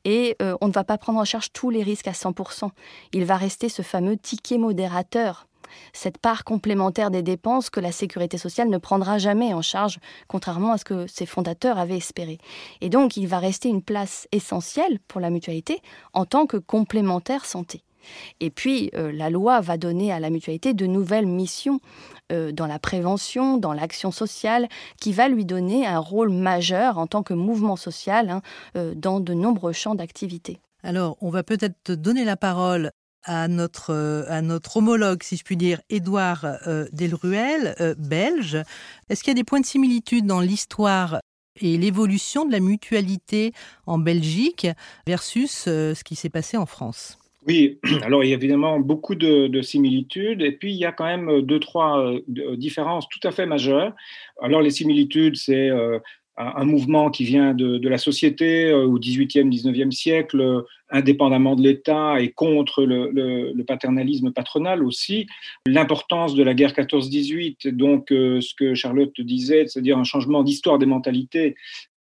et 0.07 0.37
euh, 0.41 0.57
on 0.63 0.69
ne 0.69 0.73
va 0.73 0.85
pas 0.85 0.97
prendre 0.97 1.19
en 1.19 1.25
charge 1.27 1.53
tous 1.53 1.69
les 1.69 1.83
risques 1.83 2.09
à 2.09 2.13
100%. 2.13 2.71
Il 3.13 3.27
va 3.27 3.37
rester 3.37 3.69
ce 3.69 3.83
fameux 3.83 4.17
ticket 4.17 4.57
modérateur 4.57 5.47
cette 5.93 6.19
part 6.19 6.45
complémentaire 6.45 7.11
des 7.11 7.23
dépenses 7.23 7.71
que 7.71 7.81
la 7.81 7.93
sécurité 7.93 8.39
sociale 8.39 8.69
ne 8.69 8.79
prendra 8.79 9.19
jamais 9.19 9.55
en 9.55 9.63
charge, 9.63 9.99
contrairement 10.29 10.73
à 10.73 10.79
ce 10.79 10.85
que 10.85 11.07
ses 11.07 11.27
fondateurs 11.27 11.79
avaient 11.79 11.97
espéré. 11.97 12.39
Et 12.81 12.91
donc, 12.91 13.17
il 13.17 13.27
va 13.27 13.39
rester 13.39 13.69
une 13.69 13.83
place 13.83 14.29
essentielle 14.33 14.99
pour 15.09 15.21
la 15.21 15.31
mutualité 15.31 15.81
en 16.13 16.25
tant 16.25 16.47
que 16.47 16.57
complémentaire 16.57 17.45
santé. 17.45 17.83
Et 18.41 18.51
puis, 18.51 18.91
euh, 18.95 19.13
la 19.13 19.31
loi 19.31 19.61
va 19.61 19.77
donner 19.77 20.13
à 20.13 20.21
la 20.21 20.31
mutualité 20.31 20.75
de 20.75 20.87
nouvelles 20.87 21.27
missions 21.27 21.81
euh, 22.33 22.53
dans 22.53 22.67
la 22.67 22.79
prévention, 22.79 23.59
dans 23.59 23.73
l'action 23.73 24.11
sociale, 24.11 24.69
qui 25.01 25.13
va 25.13 25.29
lui 25.29 25.45
donner 25.45 25.87
un 25.87 25.99
rôle 25.99 26.31
majeur 26.31 26.99
en 26.99 27.07
tant 27.07 27.23
que 27.23 27.35
mouvement 27.35 27.77
social 27.77 28.31
hein, 28.31 28.43
euh, 28.77 28.95
dans 28.95 29.21
de 29.21 29.35
nombreux 29.35 29.73
champs 29.73 29.95
d'activité. 29.95 30.59
Alors, 30.83 31.17
on 31.21 31.31
va 31.31 31.43
peut-être 31.43 31.93
donner 31.93 32.25
la 32.25 32.37
parole 32.37 32.91
à 33.25 33.49
notre, 33.49 34.27
à 34.29 34.43
notre 34.43 34.77
homologue, 34.77 35.23
si 35.23 35.39
je 35.39 35.45
puis 35.45 35.57
dire, 35.57 35.81
Édouard 35.89 36.45
Delruel, 36.93 37.75
belge. 37.97 38.59
Est-ce 39.09 39.25
qu'il 39.25 39.31
y 39.31 39.37
a 39.37 39.41
des 39.41 39.45
points 39.45 39.61
de 39.61 39.67
similitude 39.67 40.27
dans 40.27 40.41
l'histoire 40.41 41.21
et 41.59 41.79
l'évolution 41.79 42.45
de 42.45 42.53
la 42.53 42.61
mutualité 42.61 43.55
en 43.87 43.97
Belgique 43.97 44.67
versus 45.07 45.53
ce 45.53 46.05
qui 46.05 46.17
s'est 46.17 46.29
passé 46.29 46.59
en 46.59 46.67
France? 46.67 47.17
Oui, 47.47 47.79
alors 48.03 48.25
il 48.25 48.31
y 48.31 48.33
a 48.33 48.37
évidemment 48.37 48.81
beaucoup 48.81 49.15
de, 49.15 49.63
similitudes, 49.63 50.43
et 50.43 50.53
puis 50.53 50.73
il 50.73 50.79
y 50.79 50.85
a 50.85 50.93
quand 50.93 51.05
même 51.05 51.43
deux, 51.43 51.61
trois 51.61 51.99
euh, 52.01 52.57
différences 52.57 53.09
tout 53.09 53.27
à 53.27 53.31
fait 53.31 53.47
majeures. 53.47 53.93
Alors 54.41 54.61
les 54.61 54.71
similitudes, 54.71 55.37
c'est 55.37 55.71
euh, 55.71 55.99
un 56.37 56.65
mouvement 56.65 57.11
qui 57.11 57.25
vient 57.25 57.55
de, 57.55 57.89
la 57.89 57.99
société 57.99 58.71
euh, 58.71 58.85
au 58.85 58.99
18e, 58.99 59.49
19e 59.49 59.91
siècle, 59.91 60.65
indépendamment 60.91 61.57
de 61.57 61.63
l'État 61.63 62.21
et 62.21 62.31
contre 62.31 62.85
le, 62.85 63.63
paternalisme 63.65 64.33
patronal 64.33 64.85
aussi. 64.85 65.27
L'importance 65.67 66.35
de 66.35 66.43
la 66.43 66.55
guerre 66.55 66.73
14-18, 66.73 67.69
donc 67.71 68.07
ce 68.11 68.55
que 68.55 68.75
Charlotte 68.75 69.19
disait, 69.21 69.67
c'est-à-dire 69.67 69.99
un 69.99 70.05
changement 70.05 70.43
d'histoire 70.43 70.79
des 70.79 70.87
mentalités 70.87 71.57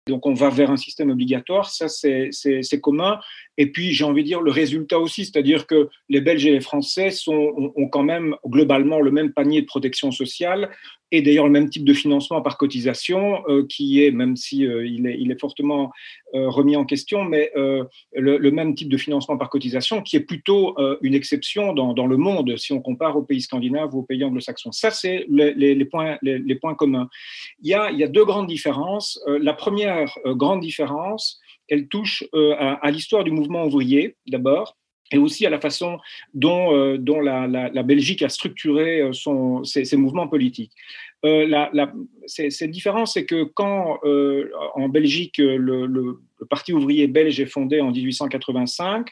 donc 0.08 0.26
on 0.26 0.34
va 0.34 0.48
vers 0.48 0.70
un 0.70 0.76
système 0.76 1.10
obligatoire, 1.10 1.70
ça 1.70 1.88
c'est 1.88 2.80
commun. 2.80 3.20
Et 3.58 3.70
puis 3.70 3.92
j'ai 3.92 4.04
envie 4.04 4.22
de 4.22 4.28
dire 4.28 4.40
le 4.40 4.50
résultat 4.50 4.98
aussi, 4.98 5.24
c'est-à-dire 5.24 5.66
que 5.66 5.88
les 6.08 6.20
Belges 6.20 6.46
et 6.46 6.52
les 6.52 6.60
Français 6.60 7.10
ont, 7.26 7.88
quand 7.88 8.02
même 8.02 8.36
globalement 8.46 9.00
le 9.00 9.10
même 9.10 9.32
panier 9.32 9.60
de 9.60 9.66
protection 9.66 10.10
sociale 10.10 10.70
et 11.14 11.20
d'ailleurs 11.20 11.44
le 11.44 11.50
même 11.50 11.68
type 11.68 11.84
de 11.84 11.92
financement 11.92 12.40
par 12.40 12.56
cotisation 12.56 13.46
euh, 13.48 13.66
qui 13.68 14.02
est, 14.02 14.10
même 14.10 14.34
si 14.34 14.66
euh, 14.66 14.86
il, 14.86 15.06
est, 15.06 15.38
fortement 15.38 15.92
euh, 16.34 16.48
remis 16.48 16.76
en 16.76 16.86
question, 16.86 17.24
mais 17.24 17.52
le, 18.14 18.50
même 18.50 18.74
type 18.74 18.88
de 18.88 18.96
financement 18.96 19.36
par 19.36 19.50
cotisation 19.50 20.02
qui 20.02 20.16
est 20.16 20.20
plutôt 20.20 20.76
une 21.02 21.14
exception 21.14 21.74
dans, 21.74 22.06
le 22.06 22.16
monde 22.16 22.56
si 22.56 22.72
on 22.72 22.80
compare 22.80 23.16
aux 23.16 23.22
pays 23.22 23.42
scandinaves 23.42 23.94
ou 23.94 23.98
aux 23.98 24.02
pays 24.02 24.24
anglo-saxons. 24.24 24.72
Ça, 24.72 24.90
c'est 24.90 25.26
les, 25.28 25.84
points, 25.84 26.18
les, 26.22 26.54
points 26.54 26.74
communs. 26.74 27.08
Il 27.62 27.68
y 27.68 27.74
a 27.74 28.08
deux 28.08 28.24
grandes 28.24 28.46
différences. 28.46 29.22
la 29.26 29.52
première 29.52 30.14
grande 30.24 30.60
différence, 30.60 31.40
elle 31.72 31.88
touche 31.88 32.24
à, 32.34 32.74
à 32.74 32.90
l'histoire 32.90 33.24
du 33.24 33.30
mouvement 33.30 33.64
ouvrier 33.64 34.16
d'abord 34.26 34.76
et 35.12 35.18
aussi 35.18 35.46
à 35.46 35.50
la 35.50 35.60
façon 35.60 35.98
dont, 36.34 36.74
euh, 36.74 36.98
la, 36.98 37.82
Belgique 37.82 38.22
a 38.22 38.28
structuré 38.28 39.02
euh, 39.02 39.12
ses, 39.64 39.96
mouvements 39.96 40.26
politiques. 40.26 40.72
Euh, 41.24 41.46
la, 41.46 41.70
cette 42.26 42.70
différence, 42.70 43.14
c'est 43.14 43.26
que 43.26 43.44
quand 43.44 44.00
en 44.74 44.88
Belgique 44.88 45.38
le, 45.38 45.86
le, 45.86 46.20
Parti 46.50 46.72
ouvrier 46.72 47.06
belge 47.06 47.38
est 47.38 47.46
fondé 47.46 47.80
en 47.80 47.92
1885, 47.92 49.06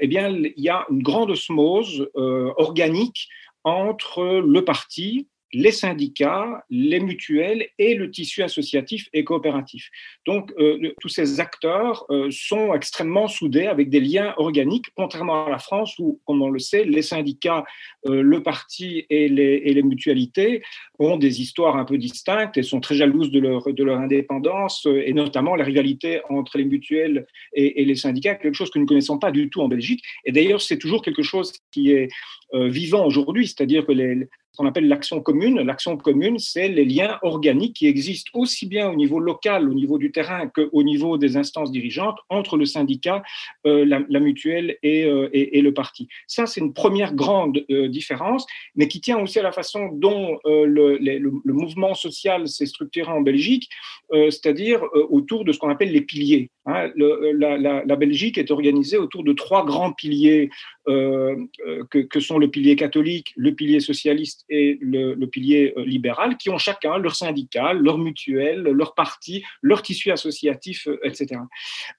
eh 0.00 0.06
bien, 0.06 0.28
il 0.28 0.52
y 0.56 0.68
a 0.68 0.86
une 0.88 1.02
grande 1.02 1.32
osmose 1.32 2.08
organique 2.14 3.28
entre 3.64 4.40
le 4.46 4.64
parti, 4.64 5.26
les 5.56 5.72
syndicats, 5.72 6.62
les 6.68 7.00
mutuelles 7.00 7.68
et 7.78 7.94
le 7.94 8.10
tissu 8.10 8.42
associatif 8.42 9.08
et 9.14 9.24
coopératif. 9.24 9.88
Donc, 10.26 10.52
euh, 10.58 10.92
tous 11.00 11.08
ces 11.08 11.40
acteurs 11.40 12.04
euh, 12.10 12.28
sont 12.30 12.74
extrêmement 12.74 13.26
soudés 13.26 13.66
avec 13.66 13.88
des 13.88 14.00
liens 14.00 14.34
organiques, 14.36 14.88
contrairement 14.94 15.46
à 15.46 15.50
la 15.50 15.58
France 15.58 15.98
où, 15.98 16.20
comme 16.26 16.42
on 16.42 16.50
le 16.50 16.58
sait, 16.58 16.84
les 16.84 17.00
syndicats, 17.00 17.64
euh, 18.06 18.20
le 18.20 18.42
parti 18.42 19.06
et 19.08 19.30
les, 19.30 19.82
mutualités 19.82 20.62
ont 20.98 21.16
des 21.16 21.40
histoires 21.40 21.76
un 21.76 21.86
peu 21.86 21.96
distinctes 21.96 22.58
et 22.58 22.62
sont 22.62 22.80
très 22.80 22.96
jalouses 22.96 23.30
de 23.30 23.40
leur, 23.40 23.72
de 23.72 23.84
leur 23.84 23.98
indépendance, 23.98 24.86
et 24.86 25.12
notamment 25.14 25.54
la 25.54 25.64
rivalité 25.64 26.20
entre 26.28 26.58
les 26.58 26.64
mutuelles 26.64 27.26
et, 27.54 27.80
et 27.80 27.84
les 27.84 27.94
syndicats, 27.94 28.34
quelque 28.34 28.54
chose 28.54 28.70
que 28.70 28.78
nous 28.78 28.84
ne 28.84 28.88
connaissons 28.88 29.18
pas 29.18 29.30
du 29.30 29.48
tout 29.48 29.62
en 29.62 29.68
Belgique. 29.68 30.02
Et 30.24 30.32
d'ailleurs, 30.32 30.60
c'est 30.60 30.78
toujours 30.78 31.02
quelque 31.02 31.22
chose 31.22 31.52
qui 31.70 31.92
est 31.92 32.08
vivant 32.52 33.04
aujourd'hui, 33.04 33.46
c'est-à-dire 33.46 33.84
que 33.84 33.92
les, 33.92 34.28
qu'on 34.56 34.66
appelle 34.66 34.88
l'action 34.88 35.20
commune. 35.20 35.60
L'action 35.60 35.96
commune, 35.96 36.38
c'est 36.38 36.68
les 36.68 36.84
liens 36.84 37.18
organiques 37.22 37.76
qui 37.76 37.86
existent 37.86 38.30
aussi 38.34 38.66
bien 38.66 38.90
au 38.90 38.96
niveau 38.96 39.20
local, 39.20 39.68
au 39.68 39.74
niveau 39.74 39.98
du 39.98 40.10
terrain, 40.10 40.48
qu'au 40.48 40.82
niveau 40.82 41.18
des 41.18 41.36
instances 41.36 41.70
dirigeantes 41.70 42.18
entre 42.28 42.56
le 42.56 42.64
syndicat, 42.64 43.22
euh, 43.66 43.84
la, 43.84 44.20
mutuelle 44.20 44.76
euh, 44.84 45.28
et, 45.32 45.60
le 45.60 45.72
parti. 45.72 46.08
Ça, 46.26 46.46
c'est 46.46 46.60
une 46.60 46.72
première 46.72 47.14
grande 47.14 47.64
euh, 47.70 47.88
différence, 47.88 48.46
mais 48.74 48.88
qui 48.88 49.00
tient 49.00 49.18
aussi 49.18 49.38
à 49.38 49.42
la 49.42 49.52
façon 49.52 49.90
dont 49.92 50.38
le, 50.44 51.52
mouvement 51.52 51.94
social 51.94 52.48
s'est 52.48 52.66
structuré 52.66 53.10
en 53.10 53.20
Belgique, 53.20 53.68
c'est-à-dire 54.12 54.82
autour 55.10 55.44
de 55.44 55.52
ce 55.52 55.58
qu'on 55.58 55.70
appelle 55.70 55.92
les 55.92 56.02
piliers. 56.02 56.50
Hein. 56.66 56.90
la, 56.96 57.96
Belgique 57.96 58.38
est 58.38 58.50
organisée 58.50 58.98
autour 58.98 59.24
de 59.24 59.32
trois 59.32 59.64
grands 59.64 59.92
piliers 59.92 60.50
que, 60.86 61.98
que 61.98 62.20
sont 62.20 62.38
le 62.38 62.48
pilier 62.48 62.76
catholique, 62.76 63.32
le 63.36 63.54
pilier 63.54 63.80
socialiste 63.80 64.44
et 64.48 64.78
le, 64.80 65.14
pilier 65.26 65.74
euh, 65.76 65.84
libéral, 65.84 66.36
qui 66.36 66.50
ont 66.50 66.58
chacun 66.58 66.98
leur 66.98 67.16
syndicat, 67.16 67.72
leur 67.72 67.98
mutuelle, 67.98 68.62
leur 68.62 68.94
parti, 68.94 69.44
leur 69.62 69.82
tissu 69.82 70.10
associatif, 70.10 70.86
euh, 70.86 70.98
etc. 71.04 71.40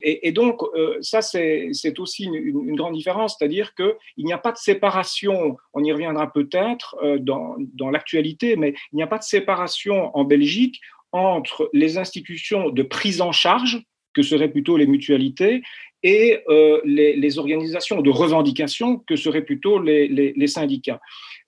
Et, 0.01 0.31
donc, 0.31 0.61
euh, 0.75 0.97
ça, 1.01 1.21
c'est 1.21 1.99
aussi 1.99 2.25
une, 2.25 2.75
grande 2.75 2.93
différence, 2.93 3.35
c'est-à-dire 3.37 3.73
qu'il 3.75 4.25
n'y 4.25 4.33
a 4.33 4.37
pas 4.37 4.51
de 4.51 4.57
séparation, 4.57 5.57
on 5.73 5.83
y 5.83 5.91
reviendra 5.91 6.31
peut-être 6.31 6.95
dans 7.19 7.89
l'actualité, 7.89 8.55
mais 8.55 8.73
il 8.91 8.97
n'y 8.97 9.03
a 9.03 9.07
pas 9.07 9.17
de 9.17 9.23
séparation 9.23 10.15
en 10.15 10.23
Belgique 10.23 10.79
entre 11.11 11.69
les 11.73 11.97
institutions 11.97 12.69
de 12.69 12.83
prise 12.83 13.21
en 13.21 13.31
charge, 13.31 13.81
que 14.17 14.23
seraient 14.23 14.49
plutôt 14.49 14.77
les 14.77 14.87
mutualités, 14.87 15.61
et 16.01 16.39
les, 16.85 17.37
organisations 17.37 18.01
de 18.01 18.09
revendication, 18.09 18.97
que 18.97 19.15
seraient 19.15 19.43
plutôt 19.43 19.79
les, 19.79 20.07
les 20.07 20.47
syndicats. 20.47 20.99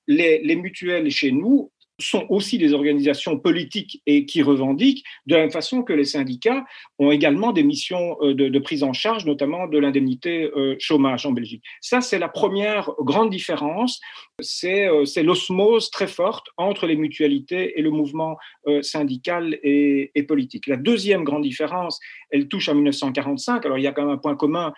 Les, 0.08 0.56
mutuelles 0.56 1.10
chez 1.10 1.32
nous 1.32 1.72
sont 2.00 2.26
aussi 2.30 2.58
des 2.58 2.74
organisations 2.74 3.40
politiques 3.40 4.02
et 4.06 4.26
qui 4.26 4.42
revendiquent, 4.42 5.04
de 5.26 5.36
la 5.36 5.42
même 5.42 5.52
façon 5.52 5.84
que 5.84 5.94
les 5.94 6.06
syndicats 6.06 6.66
ont 7.00 7.12
également 7.12 7.54
des 7.54 7.64
missions 7.64 8.18
euh, 8.22 8.34
de, 8.34 8.60
prise 8.60 8.84
en 8.84 8.94
charge, 8.94 9.26
notamment 9.26 9.68
de 9.68 9.78
l'indemnité 9.80 10.52
euh, 10.56 10.76
chômage 10.80 11.26
en 11.26 11.32
Belgique. 11.32 11.64
Ça, 11.80 12.02
c'est 12.02 12.20
la 12.20 12.28
première 12.28 12.92
grande 13.00 13.30
différence, 13.30 14.02
c'est 14.42 14.88
euh, 14.88 15.06
l'osmose 15.24 15.90
très 15.92 16.08
forte 16.08 16.48
entre 16.58 16.86
les 16.86 16.98
mutualités 16.98 17.80
et 17.80 17.82
le 17.82 17.90
mouvement 17.90 18.38
syndical 18.82 19.58
et, 19.64 20.12
politique. 20.28 20.68
La 20.68 20.76
deuxième 20.76 21.24
grande 21.24 21.44
différence, 21.44 22.00
elle 22.30 22.48
touche 22.48 22.70
à 22.70 22.74
1945. 22.74 23.66
Alors, 23.66 23.78
il 23.78 23.84
y 23.84 23.88
a 23.88 23.92
quand 23.92 24.04
même 24.04 24.14
un 24.14 24.18
point 24.18 24.36
commun, 24.36 24.74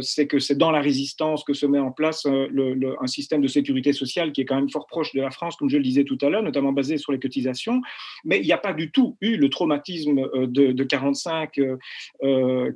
c'est 0.00 0.26
que 0.26 0.38
c'est 0.38 0.56
dans 0.56 0.70
la 0.70 0.80
résistance 0.80 1.42
que 1.42 1.52
se 1.52 1.66
met 1.66 1.78
en 1.78 1.90
place 1.90 2.26
un 2.26 3.06
système 3.06 3.40
de 3.40 3.48
sécurité 3.48 3.92
sociale 3.92 4.32
qui 4.32 4.42
est 4.42 4.44
quand 4.44 4.56
même 4.56 4.70
fort 4.70 4.86
proche 4.86 5.12
de 5.14 5.20
la 5.20 5.30
France, 5.30 5.56
comme 5.56 5.70
je 5.70 5.78
le 5.78 5.82
disais 5.82 6.04
tout 6.04 6.18
à 6.20 6.28
l'heure, 6.28 6.42
notamment 6.42 6.72
basée 6.72 6.98
sur 6.98 7.12
les 7.12 7.18
cotisations, 7.18 7.80
mais 8.24 8.38
il 8.38 8.46
n'y 8.46 8.52
a 8.52 8.58
pas 8.58 8.72
du 8.72 8.90
tout 8.92 9.16
eu 9.20 9.36
le 9.36 9.48
traumatisme 9.48 10.28
de, 10.46 10.72
de 10.72 10.84
45, 10.84 11.53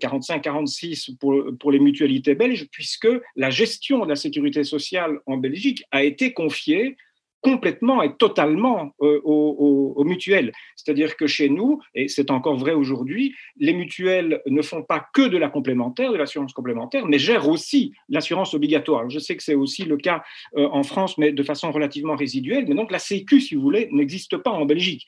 45, 0.00 0.42
46 0.42 1.10
pour, 1.20 1.44
pour 1.58 1.72
les 1.72 1.78
mutualités 1.78 2.34
belges, 2.34 2.68
puisque 2.70 3.08
la 3.36 3.50
gestion 3.50 4.04
de 4.04 4.10
la 4.10 4.16
sécurité 4.16 4.64
sociale 4.64 5.18
en 5.26 5.36
Belgique 5.36 5.84
a 5.90 6.02
été 6.02 6.32
confiée 6.32 6.96
complètement 7.40 8.02
et 8.02 8.14
totalement 8.16 8.94
euh, 9.00 9.20
aux, 9.24 10.04
mutuelles. 10.04 10.52
C'est-à-dire 10.76 11.16
que 11.16 11.26
chez 11.26 11.48
nous, 11.48 11.80
et 11.94 12.08
c'est 12.08 12.30
encore 12.30 12.56
vrai 12.56 12.72
aujourd'hui, 12.72 13.34
les 13.58 13.74
mutuelles 13.74 14.40
ne 14.46 14.62
font 14.62 14.82
pas 14.82 15.06
que 15.12 15.22
de 15.22 15.36
la 15.36 15.48
complémentaire, 15.48 16.12
de 16.12 16.16
l'assurance 16.16 16.52
complémentaire, 16.52 17.06
mais 17.06 17.18
gèrent 17.18 17.48
aussi 17.48 17.92
l'assurance 18.08 18.54
obligatoire. 18.54 19.08
Je 19.10 19.18
sais 19.18 19.36
que 19.36 19.42
c'est 19.42 19.54
aussi 19.54 19.84
le 19.84 19.96
cas 19.96 20.22
euh, 20.56 20.68
en 20.72 20.82
France, 20.82 21.18
mais 21.18 21.32
de 21.32 21.42
façon 21.42 21.70
relativement 21.70 22.16
résiduelle. 22.16 22.64
Mais 22.68 22.74
donc 22.74 22.90
la 22.90 22.98
Sécu, 22.98 23.40
si 23.40 23.54
vous 23.54 23.62
voulez, 23.62 23.88
n'existe 23.92 24.36
pas 24.38 24.50
en 24.50 24.64
Belgique. 24.64 25.06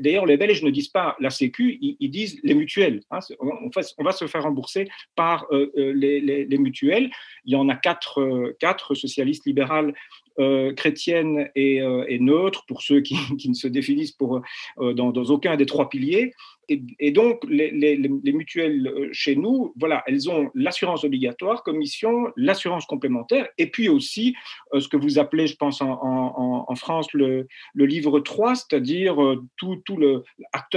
D'ailleurs, 0.00 0.26
les 0.26 0.36
Belges 0.36 0.62
ne 0.62 0.70
disent 0.70 0.88
pas 0.88 1.16
la 1.20 1.30
Sécu, 1.30 1.78
ils, 1.80 2.10
disent 2.10 2.40
les 2.42 2.54
mutuelles. 2.54 3.02
Hein. 3.10 3.18
On, 3.40 4.04
va 4.04 4.12
se 4.12 4.26
faire 4.26 4.42
rembourser 4.42 4.88
par 5.14 5.46
euh, 5.50 5.70
les, 5.74 6.58
mutuelles. 6.58 7.10
Il 7.44 7.52
y 7.52 7.56
en 7.56 7.68
a 7.68 7.76
quatre, 7.76 8.54
quatre 8.58 8.94
socialistes 8.94 9.46
libérales 9.46 9.92
euh, 10.38 10.72
chrétienne 10.74 11.50
et, 11.54 11.80
euh, 11.80 12.04
neutre, 12.20 12.64
pour 12.66 12.82
ceux 12.82 13.00
qui, 13.02 13.16
ne 13.48 13.54
se 13.54 13.68
définissent 13.68 14.12
pour, 14.12 14.42
euh, 14.78 14.92
dans, 14.92 15.12
aucun 15.12 15.56
des 15.56 15.66
trois 15.66 15.88
piliers, 15.88 16.32
et, 16.68 17.12
donc, 17.12 17.44
les, 17.48 17.96
mutuelles 18.32 18.88
euh, 18.88 19.08
chez 19.12 19.36
nous, 19.36 19.72
voilà, 19.76 20.02
elles 20.06 20.28
ont 20.28 20.50
l'assurance 20.54 21.04
obligatoire 21.04 21.62
comme 21.62 21.76
mission, 21.76 22.32
l'assurance 22.36 22.86
complémentaire, 22.86 23.48
et 23.56 23.68
puis 23.68 23.88
aussi 23.88 24.34
euh, 24.74 24.80
ce 24.80 24.88
que 24.88 24.96
vous 24.96 25.18
appelez, 25.18 25.46
je 25.46 25.56
pense, 25.56 25.80
en, 25.80 26.74
France, 26.74 27.12
le, 27.12 27.46
livre 27.74 28.20
3, 28.20 28.56
c'est-à-dire 28.56 29.22
euh, 29.22 29.44
tout, 29.56 29.76
tout 29.84 29.96
le 29.96 30.24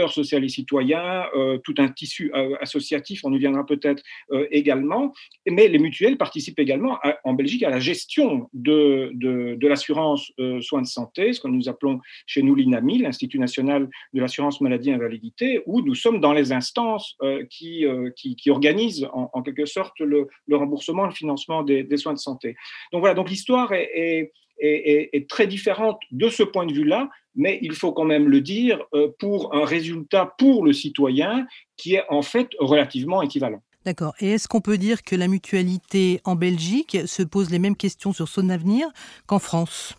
social 0.09 0.43
et 0.43 0.49
citoyen, 0.49 1.25
tout 1.63 1.75
un 1.77 1.89
tissu 1.89 2.31
associatif, 2.61 3.21
on 3.23 3.33
y 3.33 3.37
viendra 3.37 3.65
peut-être 3.65 4.03
également. 4.51 5.13
Mais 5.49 5.67
les 5.67 5.79
mutuelles 5.79 6.17
participent 6.17 6.59
également 6.59 6.99
en 7.23 7.33
Belgique 7.33 7.63
à 7.63 7.69
la 7.69 7.79
gestion 7.79 8.49
de, 8.53 9.11
de, 9.13 9.55
de 9.55 9.67
l'assurance 9.67 10.31
soins 10.61 10.81
de 10.81 10.87
santé, 10.87 11.33
ce 11.33 11.41
que 11.41 11.47
nous 11.47 11.67
appelons 11.69 11.99
chez 12.25 12.41
nous 12.41 12.55
l'INAMI, 12.55 12.99
l'Institut 12.99 13.39
national 13.39 13.89
de 14.13 14.21
l'assurance 14.21 14.61
maladie 14.61 14.89
et 14.89 14.93
invalidité, 14.93 15.61
où 15.65 15.78
nous 15.85 15.95
sommes 15.95 16.19
dans 16.19 16.33
les 16.33 16.51
instances 16.51 17.15
euh, 17.21 17.45
qui, 17.49 17.85
euh, 17.85 18.09
qui, 18.15 18.35
qui, 18.35 18.49
organisent 18.49 19.07
en, 19.13 19.41
quelque 19.41 19.65
sorte 19.65 19.99
le, 19.99 20.27
le, 20.47 20.57
remboursement, 20.57 21.05
le 21.05 21.11
financement 21.11 21.63
des, 21.63 21.97
soins 21.97 22.13
de 22.13 22.19
santé. 22.19 22.55
Donc 22.91 23.01
voilà, 23.01 23.15
donc 23.15 23.29
l'histoire 23.29 23.73
est, 23.73 24.31
est, 24.59 25.09
est, 25.13 25.29
très 25.29 25.47
différente 25.47 25.99
de 26.11 26.29
ce 26.29 26.43
point 26.43 26.65
de 26.65 26.73
vue-là, 26.73 27.09
mais 27.35 27.59
il 27.61 27.73
faut 27.73 27.91
quand 27.91 28.05
même 28.05 28.27
le 28.27 28.41
dire 28.41 28.79
euh, 28.93 29.09
pour 29.19 29.55
un 29.55 29.65
résultat 29.65 30.33
pour 30.37 30.65
le 30.65 30.73
citoyen 30.73 31.47
qui 31.77 31.95
est 31.95 32.03
en 32.09 32.21
fait 32.21 32.49
relativement 32.59 33.21
équivalent. 33.21 33.61
D'accord. 33.85 34.13
Et 34.19 34.31
est-ce 34.31 34.47
qu'on 34.47 34.61
peut 34.61 34.77
dire 34.77 35.03
que 35.03 35.15
la 35.15 35.27
mutualité 35.27 36.19
en 36.25 36.35
Belgique 36.35 36.97
se 37.05 37.23
pose 37.23 37.49
les 37.49 37.59
mêmes 37.59 37.77
questions 37.77 38.11
sur 38.11 38.27
son 38.27 38.49
avenir 38.49 38.87
qu'en 39.25 39.39
France? 39.39 39.95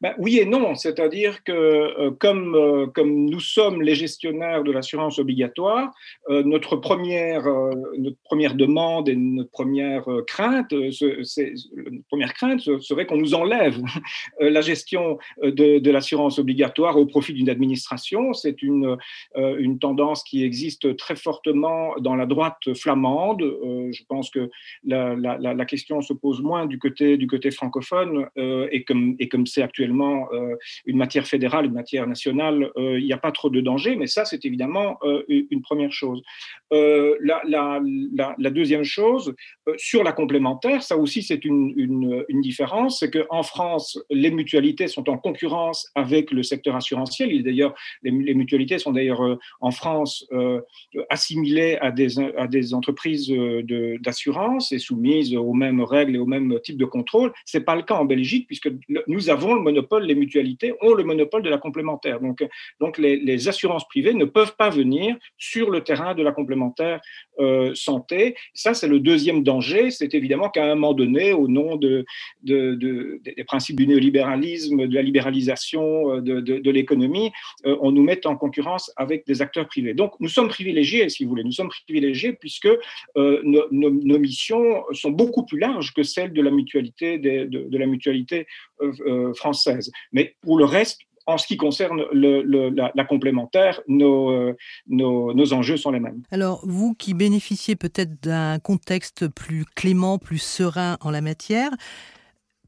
Ben, 0.00 0.14
oui 0.18 0.38
et 0.38 0.46
non, 0.46 0.74
c'est-à-dire 0.74 1.42
que 1.42 1.52
euh, 1.52 2.10
comme, 2.18 2.54
euh, 2.54 2.86
comme 2.86 3.26
nous 3.26 3.40
sommes 3.40 3.82
les 3.82 3.94
gestionnaires 3.94 4.62
de 4.62 4.72
l'assurance 4.72 5.18
obligatoire, 5.18 5.90
euh, 6.28 6.42
notre, 6.42 6.76
première, 6.76 7.44
demande 8.54 9.08
et 9.08 9.16
notre 9.16 9.50
première 9.50 10.04
crainte, 10.26 10.74
première 12.08 12.34
crainte 12.34 12.60
serait 12.80 13.06
qu'on 13.06 13.16
nous 13.16 13.34
enlève 13.34 13.80
la 14.40 14.60
gestion 14.60 15.18
de, 15.42 15.90
l'assurance 15.90 16.38
obligatoire 16.38 16.96
au 16.98 17.06
profit 17.06 17.32
d'une 17.32 17.48
administration. 17.48 18.32
C'est 18.32 18.62
une, 18.62 18.96
tendance 19.80 20.24
qui 20.24 20.42
existe 20.42 20.96
très 20.96 21.16
fortement 21.16 21.94
dans 22.00 22.16
la 22.16 22.26
droite 22.26 22.74
flamande. 22.74 23.42
je 23.42 24.02
pense 24.08 24.30
que 24.30 24.50
la, 24.84 25.64
question 25.66 26.00
se 26.00 26.12
pose 26.12 26.40
moins 26.40 26.66
du 26.66 26.78
côté, 26.78 27.16
du 27.16 27.26
côté 27.26 27.50
francophone 27.50 28.28
et 28.36 28.84
comme, 28.84 29.16
et 29.18 29.28
comme 29.28 29.46
c'est 29.46 29.62
actuellement 29.62 29.75
euh, 29.80 30.56
une 30.86 30.96
matière 30.96 31.26
fédérale, 31.26 31.66
une 31.66 31.72
matière 31.72 32.06
nationale, 32.06 32.70
euh, 32.76 32.98
il 32.98 33.04
n'y 33.04 33.12
a 33.12 33.18
pas 33.18 33.32
trop 33.32 33.50
de 33.50 33.60
danger, 33.60 33.96
mais 33.96 34.06
ça, 34.06 34.24
c'est 34.24 34.44
évidemment 34.44 34.98
euh, 35.02 35.22
une 35.28 35.62
première 35.62 35.92
chose. 35.92 36.22
La, 36.70 38.50
deuxième 38.50 38.84
chose, 38.84 39.34
sur 39.76 40.02
la 40.02 40.12
complémentaire, 40.12 40.82
ça 40.82 40.96
aussi, 40.96 41.22
c'est 41.22 41.44
une, 41.44 42.24
différence, 42.40 43.00
c'est 43.00 43.10
qu'en 43.10 43.42
France, 43.42 43.98
les 44.10 44.30
mutualités 44.30 44.88
sont 44.88 45.08
en 45.08 45.18
concurrence 45.18 45.90
avec 45.94 46.30
le 46.30 46.42
secteur 46.42 46.76
assurantiel. 46.76 47.32
Il 47.32 47.42
d'ailleurs, 47.42 47.74
les, 48.02 48.10
mutualités 48.10 48.78
sont 48.78 48.92
d'ailleurs 48.92 49.38
en 49.60 49.70
France 49.70 50.28
assimilées 51.10 51.78
à 51.80 51.90
des, 51.90 52.74
entreprises 52.74 53.32
d'assurance 54.00 54.72
et 54.72 54.78
soumises 54.78 55.34
aux 55.34 55.54
mêmes 55.54 55.82
règles 55.82 56.16
et 56.16 56.18
au 56.18 56.26
même 56.26 56.58
type 56.62 56.76
de 56.76 56.84
contrôle. 56.84 57.32
Ce 57.44 57.58
n'est 57.58 57.64
pas 57.64 57.76
le 57.76 57.82
cas 57.82 57.94
en 57.94 58.04
Belgique, 58.04 58.46
puisque 58.46 58.70
nous 59.06 59.30
avons 59.30 59.55
le 59.56 59.62
monopole, 59.62 60.04
les 60.04 60.14
mutualités 60.14 60.72
ont 60.80 60.94
le 60.94 61.04
monopole 61.04 61.42
de 61.42 61.50
la 61.50 61.58
complémentaire. 61.58 62.20
Donc, 62.20 62.44
donc 62.80 62.98
les, 62.98 63.48
assurances 63.48 63.86
privées 63.86 64.14
ne 64.14 64.24
peuvent 64.24 64.56
pas 64.56 64.70
venir 64.70 65.16
sur 65.36 65.70
le 65.70 65.82
terrain 65.82 66.14
de 66.14 66.22
la 66.22 66.32
complémentaire 66.32 67.00
euh, 67.38 67.74
santé. 67.74 68.34
Ça, 68.54 68.72
c'est 68.72 68.88
le 68.88 68.98
deuxième 68.98 69.42
danger. 69.42 69.90
C'est 69.90 70.14
évidemment 70.14 70.48
qu'à 70.48 70.64
un 70.64 70.74
moment 70.74 70.94
donné, 70.94 71.32
au 71.32 71.48
nom 71.48 71.76
de, 71.76 72.04
de, 72.42 73.20
des 73.22 73.44
principes 73.44 73.76
du 73.76 73.86
néolibéralisme, 73.86 74.86
de 74.86 74.94
la 74.94 75.02
libéralisation 75.02 76.16
euh, 76.16 76.20
de, 76.20 76.70
l'économie, 76.70 77.30
euh, 77.66 77.76
on 77.80 77.92
nous 77.92 78.02
met 78.02 78.26
en 78.26 78.36
concurrence 78.36 78.90
avec 78.96 79.26
des 79.26 79.42
acteurs 79.42 79.66
privés. 79.66 79.94
Donc, 79.94 80.14
nous 80.20 80.28
sommes 80.28 80.48
privilégiés, 80.48 81.08
si 81.08 81.24
vous 81.24 81.30
voulez. 81.30 81.44
Nous 81.44 81.52
sommes 81.52 81.70
privilégiés 81.86 82.32
puisque 82.32 82.68
nos, 83.16 83.66
nos, 83.70 84.18
missions 84.18 84.84
sont 84.92 85.10
beaucoup 85.10 85.44
plus 85.44 85.58
larges 85.58 85.92
que 85.92 86.02
celles 86.02 86.32
de 86.32 86.42
la 86.42 86.50
mutualité, 86.50 87.18
de, 87.18 87.78
la 87.78 87.86
mutualité 87.86 88.46
française. 89.34 89.45
Mais 90.12 90.36
pour 90.42 90.58
le 90.58 90.64
reste, 90.64 91.00
en 91.26 91.38
ce 91.38 91.46
qui 91.48 91.56
concerne 91.56 92.04
la, 92.12 93.04
complémentaire, 93.04 93.80
nos, 93.88 94.54
nos, 94.86 95.34
nos, 95.34 95.52
enjeux 95.52 95.76
sont 95.76 95.90
les 95.90 95.98
mêmes. 95.98 96.22
Alors, 96.30 96.60
vous 96.62 96.94
qui 96.94 97.14
bénéficiez 97.14 97.74
peut-être 97.74 98.22
d'un 98.22 98.60
contexte 98.60 99.26
plus 99.26 99.64
clément, 99.74 100.18
plus 100.18 100.38
serein 100.38 100.96
en 101.00 101.10
la 101.10 101.20
matière, 101.20 101.72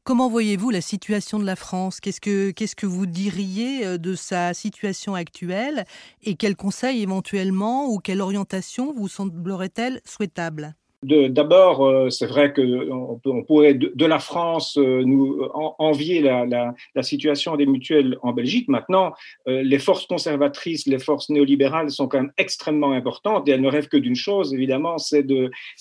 Comment 0.09 0.27
voyez-vous 0.27 0.71
la 0.71 0.81
situation 0.81 1.37
de 1.37 1.45
la 1.45 1.55
France? 1.55 1.99
Qu'est-ce 1.99 2.19
que, 2.19 2.49
qu'est-ce 2.49 2.75
que 2.75 2.87
vous 2.87 3.05
diriez 3.05 3.85
euh, 3.85 3.97
de 3.99 4.15
sa 4.15 4.55
situation 4.55 5.13
actuelle? 5.13 5.85
Et 6.23 6.33
quels 6.33 6.55
conseils 6.55 7.03
éventuellement 7.03 7.87
ou 7.87 7.99
quelle 7.99 8.21
orientation 8.21 8.91
vous 8.91 9.07
semblerait-elle 9.07 10.01
souhaitable? 10.05 10.73
D'abord, 11.01 11.85
euh, 11.85 12.09
c'est 12.09 12.25
vrai 12.25 12.53
qu'on 12.53 13.21
on 13.23 13.43
pourrait 13.43 13.73
de, 13.73 14.05
la 14.05 14.19
France 14.19 14.77
euh, 14.77 15.01
nous 15.05 15.41
envier 15.53 16.19
la, 16.19 16.45
la, 16.45 16.75
la, 16.93 17.03
situation 17.03 17.55
des 17.55 17.65
mutuelles 17.65 18.17
en 18.21 18.33
Belgique. 18.33 18.67
Maintenant, 18.67 19.13
euh, 19.47 19.63
les 19.63 19.79
forces 19.79 20.05
conservatrices, 20.07 20.87
les 20.87 20.99
forces 20.99 21.29
néolibérales 21.29 21.89
sont 21.89 22.09
quand 22.09 22.17
même 22.17 22.33
extrêmement 22.37 22.91
importantes 22.91 23.47
et 23.47 23.51
elles 23.51 23.61
ne 23.61 23.69
rêvent 23.69 23.87
que 23.87 23.95
d'une 23.95 24.17
chose, 24.17 24.53
évidemment, 24.53 24.97
c'est 24.97 25.23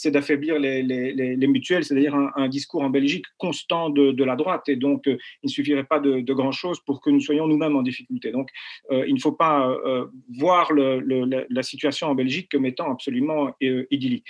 d'affaiblir 0.07 0.61
les, 0.61 0.85
les, 0.85 1.13
les, 1.13 1.47
mutuelles, 1.49 1.85
c'est-à-dire 1.85 2.15
un, 2.15 2.31
un, 2.37 2.47
discours 2.47 2.83
en 2.83 2.91
Belgique 2.91 3.25
constant 3.39 3.91
de, 3.91 4.13
de 4.13 4.23
la 4.23 4.37
droite. 4.37 4.69
Et 4.69 4.77
donc, 4.77 5.03
il 5.07 5.19
ne 5.43 5.49
suffirait 5.49 5.83
pas 5.83 5.99
de, 5.99 6.21
de 6.21 6.33
grand-chose 6.33 6.79
pour 6.87 7.01
que 7.01 7.11
nous 7.11 7.21
soyons 7.21 7.49
nous-mêmes 7.49 7.75
en 7.75 7.83
difficulté. 7.83 8.31
Donc, 8.31 8.51
il 8.93 9.15
ne 9.15 9.21
faut 9.21 9.33
pas 9.33 9.77
voir 10.39 10.73
le, 10.73 11.01
le, 11.01 11.45
la 11.51 11.63
situation 11.65 12.07
en 12.07 12.15
Belgique 12.15 12.49
comme 12.53 12.67
étant 12.67 12.93
absolument 12.93 13.51
idyllique. 13.61 14.27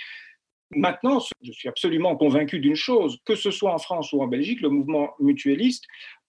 Maintenant, 0.71 1.19
je 1.41 1.51
suis 1.51 1.67
absolument 1.67 2.15
convaincu 2.15 2.59
d'une 2.59 2.75
chose, 2.75 3.17
que 3.25 3.35
ce 3.35 3.49
soit 3.49 3.73
en 3.73 3.79
France 3.79 4.13
ou 4.13 4.21
en 4.21 4.27
Belgique, 4.27 4.61
le 4.61 4.69
mouvement 4.69 5.15
mutualiste 5.19 5.85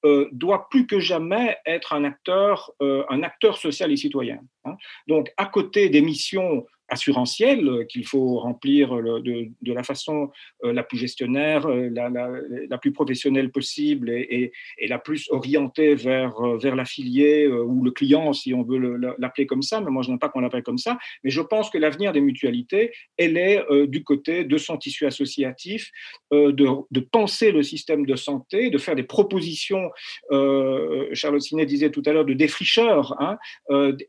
euh, 0.06 0.28
doit 0.32 0.68
plus 0.70 0.86
que 0.86 0.98
jamais 0.98 1.58
être 1.66 1.92
un 1.92 2.04
acteur, 2.04 2.72
euh, 2.80 3.04
un 3.10 3.22
acteur 3.22 3.58
social 3.58 3.92
et 3.92 3.96
citoyen. 3.96 4.40
Hein. 4.64 4.76
Donc, 5.08 5.30
à 5.36 5.44
côté 5.44 5.90
des 5.90 6.00
missions 6.00 6.66
assurantielle 6.90 7.66
euh, 7.68 7.84
qu'il 7.84 8.04
faut 8.04 8.38
remplir 8.38 8.94
euh, 8.94 9.20
de, 9.20 9.48
de, 9.62 9.72
la 9.72 9.82
façon 9.82 10.30
euh, 10.64 10.72
la 10.72 10.82
plus 10.82 10.98
gestionnaire, 10.98 11.66
la, 11.68 12.08
la, 12.08 12.78
plus 12.78 12.92
professionnelle 12.92 13.50
possible 13.50 14.10
et, 14.10 14.52
et, 14.78 14.88
la 14.88 14.98
plus 14.98 15.28
orientée 15.30 15.94
vers, 15.94 16.34
vers 16.58 16.74
l'affilié 16.74 17.46
ou 17.46 17.84
le 17.84 17.90
client, 17.90 18.32
si 18.32 18.52
on 18.52 18.62
veut 18.62 18.98
l'appeler 19.18 19.46
comme 19.46 19.62
ça, 19.62 19.80
mais 19.80 19.90
moi 19.90 20.02
je 20.02 20.10
n'aime 20.10 20.18
pas 20.18 20.28
qu'on 20.28 20.40
l'appelle 20.40 20.62
comme 20.62 20.78
ça, 20.78 20.98
mais 21.22 21.30
je 21.30 21.40
pense 21.40 21.70
que 21.70 21.78
l'avenir 21.78 22.12
des 22.12 22.20
mutualités, 22.20 22.92
elle 23.16 23.36
est 23.36 23.62
du 23.86 24.02
côté 24.02 24.44
de 24.44 24.58
son 24.58 24.76
tissu 24.76 25.06
associatif, 25.06 25.90
de, 26.32 26.52
de, 26.90 27.00
penser 27.00 27.52
le 27.52 27.62
système 27.62 28.04
de 28.06 28.16
santé, 28.16 28.70
de 28.70 28.78
faire 28.78 28.96
des 28.96 29.04
propositions, 29.04 29.90
Charlotte 31.12 31.42
Sinet 31.42 31.66
disait 31.66 31.90
tout 31.90 32.02
à 32.06 32.12
l'heure, 32.12 32.24
de 32.24 32.34
défricheurs, 32.34 33.14
hein, 33.20 33.38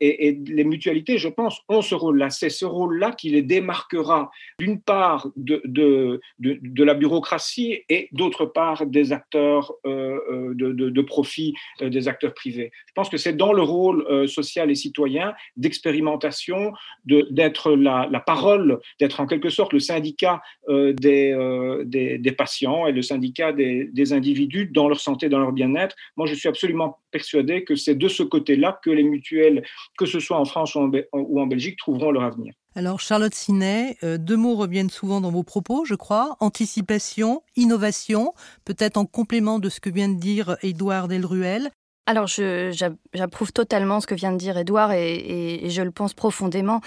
et, 0.00 0.28
et, 0.28 0.40
les 0.46 0.64
mutualités, 0.64 1.18
je 1.18 1.28
pense, 1.28 1.60
ont 1.68 1.82
ce 1.82 1.94
rôle-là, 1.94 2.30
c'est 2.30 2.50
ce 2.50 2.64
rôle-là 2.72 3.12
qui 3.12 3.30
les 3.30 3.42
démarquera 3.42 4.30
d'une 4.58 4.80
part 4.80 5.28
de, 5.36 5.62
de, 5.64 6.20
de, 6.38 6.84
la 6.84 6.94
bureaucratie 6.94 7.82
et 7.88 8.08
d'autre 8.12 8.46
part 8.46 8.86
des 8.86 9.12
acteurs 9.12 9.72
euh, 9.86 10.18
euh, 10.30 10.54
de, 10.54 11.02
profit, 11.02 11.54
des 11.80 12.08
acteurs 12.08 12.34
privés. 12.34 12.70
Je 12.86 12.92
pense 12.94 13.08
que 13.08 13.16
c'est 13.16 13.34
dans 13.34 13.52
le 13.52 13.62
rôle 13.62 14.28
social 14.28 14.70
et 14.70 14.74
citoyen 14.74 15.34
d'expérimentation, 15.56 16.72
d'être 17.04 17.72
la, 17.72 18.08
la, 18.10 18.20
parole, 18.20 18.80
d'être 19.00 19.20
en 19.20 19.26
quelque 19.26 19.50
sorte 19.50 19.72
le 19.72 19.80
syndicat 19.80 20.42
des, 20.68 21.82
des, 21.84 22.18
des, 22.18 22.32
patients 22.32 22.86
et 22.86 22.92
le 22.92 23.02
syndicat 23.02 23.52
des, 23.52 23.88
des 23.92 24.12
individus 24.12 24.66
dans 24.66 24.88
leur 24.88 25.00
santé, 25.00 25.28
dans 25.28 25.38
leur 25.38 25.52
bien-être. 25.52 25.96
Moi, 26.16 26.26
je 26.26 26.34
suis 26.34 26.48
absolument 26.48 26.98
persuadé 27.10 27.64
que 27.64 27.76
c'est 27.76 27.94
de 27.94 28.08
ce 28.08 28.22
côté-là 28.22 28.80
que 28.82 28.90
les 28.90 29.02
mutuelles, 29.02 29.64
que 29.98 30.06
ce 30.06 30.20
soit 30.20 30.38
en 30.38 30.44
France 30.44 30.74
ou 30.74 31.40
en, 31.40 31.46
Belgique, 31.46 31.78
trouveront 31.78 32.10
leur 32.10 32.24
avenir. 32.24 32.54
Alors 32.74 33.00
Charlotte 33.00 33.34
Sinet, 33.34 33.98
euh, 34.02 34.16
deux 34.16 34.36
mots 34.36 34.56
reviennent 34.56 34.88
souvent 34.88 35.20
dans 35.20 35.30
vos 35.30 35.42
propos, 35.42 35.84
je 35.84 35.94
crois. 35.94 36.36
Anticipation, 36.40 37.42
innovation, 37.54 38.32
peut-être 38.64 38.96
en 38.96 39.04
complément 39.04 39.58
de 39.58 39.68
ce 39.68 39.78
que 39.78 39.90
vient 39.90 40.08
de 40.08 40.18
dire 40.18 40.56
Édouard 40.62 41.08
Delruel. 41.08 41.70
Alors 42.06 42.26
j'approuve 42.26 43.52
totalement 43.52 44.00
ce 44.00 44.06
que 44.06 44.14
vient 44.14 44.32
de 44.32 44.38
dire 44.38 44.56
Édouard 44.56 44.92
et, 44.92 45.64
et 45.64 45.70
je 45.70 45.82
le 45.82 45.90
pense 45.90 46.14
profondément. 46.14 46.80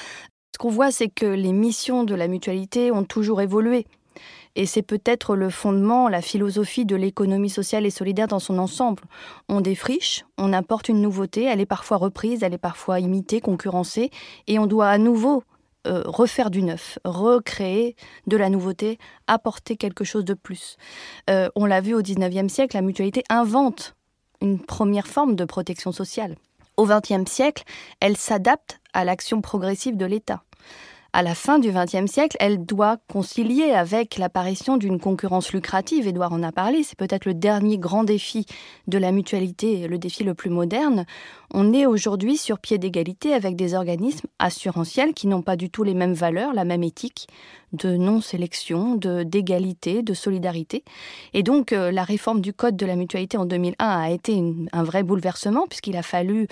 Ce 0.54 0.58
qu'on 0.58 0.69
voit, 0.69 0.91
c'est 0.91 1.10
que 1.10 1.26
les 1.26 1.52
missions 1.52 2.04
de 2.04 2.15
la 2.15 2.28
mutualité 2.28 2.91
ont 2.91 3.04
toujours 3.04 3.41
évolué. 3.41 3.86
Et 4.56 4.65
c'est 4.65 4.82
peut-être 4.82 5.36
le 5.36 5.50
fondement, 5.50 6.08
la 6.08 6.21
philosophie 6.21 6.86
de 6.86 6.95
l'économie 6.95 7.50
sociale 7.50 7.86
et 7.86 7.89
solidaire 7.89 8.28
dans 8.28 8.39
son 8.39 8.58
ensemble. 8.58 9.04
On 9.50 9.62
défriche, 9.62 10.26
on 10.38 10.54
apporte 10.54 10.88
une 10.88 11.02
nouveauté, 11.02 11.43
elle 11.43 11.60
est 11.60 11.65
parfois 11.65 11.98
reprise, 11.98 12.41
elle 12.41 12.54
est 12.54 12.58
parfois 12.58 13.02
imitée, 13.02 13.41
concurrencée, 13.41 14.12
et 14.48 14.58
on 14.58 14.65
doit 14.65 14.88
à 14.88 14.98
nouveau 14.98 15.43
euh, 15.86 16.04
refaire 16.06 16.50
du 16.50 16.62
neuf, 16.62 17.00
recréer 17.04 17.95
de 18.28 18.38
la 18.38 18.50
nouveauté, 18.50 18.98
apporter 19.28 19.78
quelque 19.78 20.04
chose 20.04 20.26
de 20.26 20.34
plus. 20.34 20.78
Euh, 21.30 21.50
on 21.56 21.65
l'a 21.65 21.82
vu 21.82 21.93
au 21.93 22.02
XIXe 22.02 22.52
siècle, 22.52 22.76
la 22.76 22.82
mutualité 22.82 23.24
invente 23.30 23.95
une 24.41 24.60
première 24.60 25.08
forme 25.08 25.36
de 25.36 25.45
protection 25.45 25.91
sociale. 25.91 26.36
Au 26.78 26.86
XXe 26.86 27.30
siècle, 27.30 27.63
elle 28.00 28.17
s'adapte 28.17 28.80
à 28.93 29.06
l'action 29.06 29.41
progressive 29.41 29.98
de 29.98 30.06
l'État 30.06 30.43
à 31.15 31.21
la 31.21 31.34
fin 31.34 31.60
du 31.60 31.71
XXe 31.71 32.12
siècle, 32.12 32.36
elle 32.41 32.65
doit 32.65 32.97
concilier 33.08 33.71
avec 33.71 34.17
l'apparition 34.17 34.75
d'une 34.75 34.99
concurrence 34.99 35.54
lucrative. 35.54 36.08
Édouard 36.08 36.34
en 36.34 36.43
a 36.43 36.51
parlé, 36.51 36.84
c'est 36.84 36.97
peut-être 36.97 37.23
le 37.23 37.34
dernier 37.34 37.78
grand 37.78 38.04
défi 38.04 38.45
de 38.88 38.97
la 38.97 39.13
mutualité, 39.13 39.88
le 39.88 39.97
défi 39.97 40.25
le 40.25 40.34
plus 40.34 40.49
moderne. 40.49 41.06
On 41.54 41.71
est 41.71 41.86
aujourd'hui 41.86 42.36
sur 42.36 42.60
pied 42.60 42.78
d'égalité 42.80 43.34
avec 43.34 43.56
des 43.56 43.75
organismes 43.75 44.28
assurantiels 44.39 45.13
qui 45.13 45.28
n'ont 45.28 45.41
pas 45.41 45.56
du 45.56 45.69
tout 45.69 45.84
les 45.84 45.93
mêmes 45.93 46.13
valeurs, 46.13 46.54
la 46.54 46.65
même 46.65 46.84
éthique 46.84 47.28
de 47.71 47.95
non-sélection, 47.95 48.95
d'égalité, 48.95 50.04
de 50.04 50.13
solidarité. 50.13 50.84
Et 51.34 51.43
donc 51.43 51.71
euh, 51.71 51.91
la 51.91 52.04
réforme 52.04 52.41
du 52.41 52.51
code 52.51 52.75
de 52.75 52.86
la 52.86 52.97
mutualité 52.97 53.38
en 53.38 53.45
2001 53.45 53.75
a 53.80 54.10
été 54.10 54.43
un 54.73 54.84
vrai 54.84 55.04
bouleversement 55.04 55.65
puisqu'il 55.67 55.95
a 55.95 56.04
fallu 56.04 56.47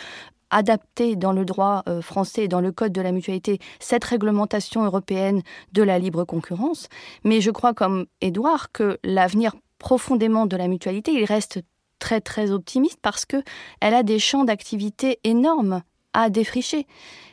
adapter 0.53 1.15
dans 1.15 1.33
le 1.33 1.45
droit 1.45 1.83
euh, 1.87 2.01
français, 2.01 2.47
dans 2.47 2.61
le 2.61 2.71
code 2.71 2.93
de 2.93 3.01
la 3.01 3.11
mutualité, 3.11 3.59
cette 3.79 4.03
réglementation 4.03 4.85
européenne 4.85 5.41
de 5.73 5.83
la 5.83 5.99
libre 5.99 6.23
concurrence. 6.23 6.87
Mais 7.23 7.41
je 7.41 7.51
crois, 7.51 7.73
comme 7.73 8.05
Édouard, 8.21 8.71
que 8.71 8.99
l'avenir 9.03 9.55
profondément 9.79 10.45
de 10.45 10.55
la 10.55 10.67
mutualité, 10.67 11.11
il 11.11 11.25
reste 11.25 11.61
très 11.99 12.21
très 12.21 12.51
optimiste 12.51 12.99
parce 13.01 13.25
que 13.25 13.43
elle 13.81 13.93
a 13.93 14.03
des 14.03 14.19
champs 14.19 14.43
d'activité 14.43 15.19
énormes 15.23 15.81
à 16.13 16.29
défricher, 16.29 16.85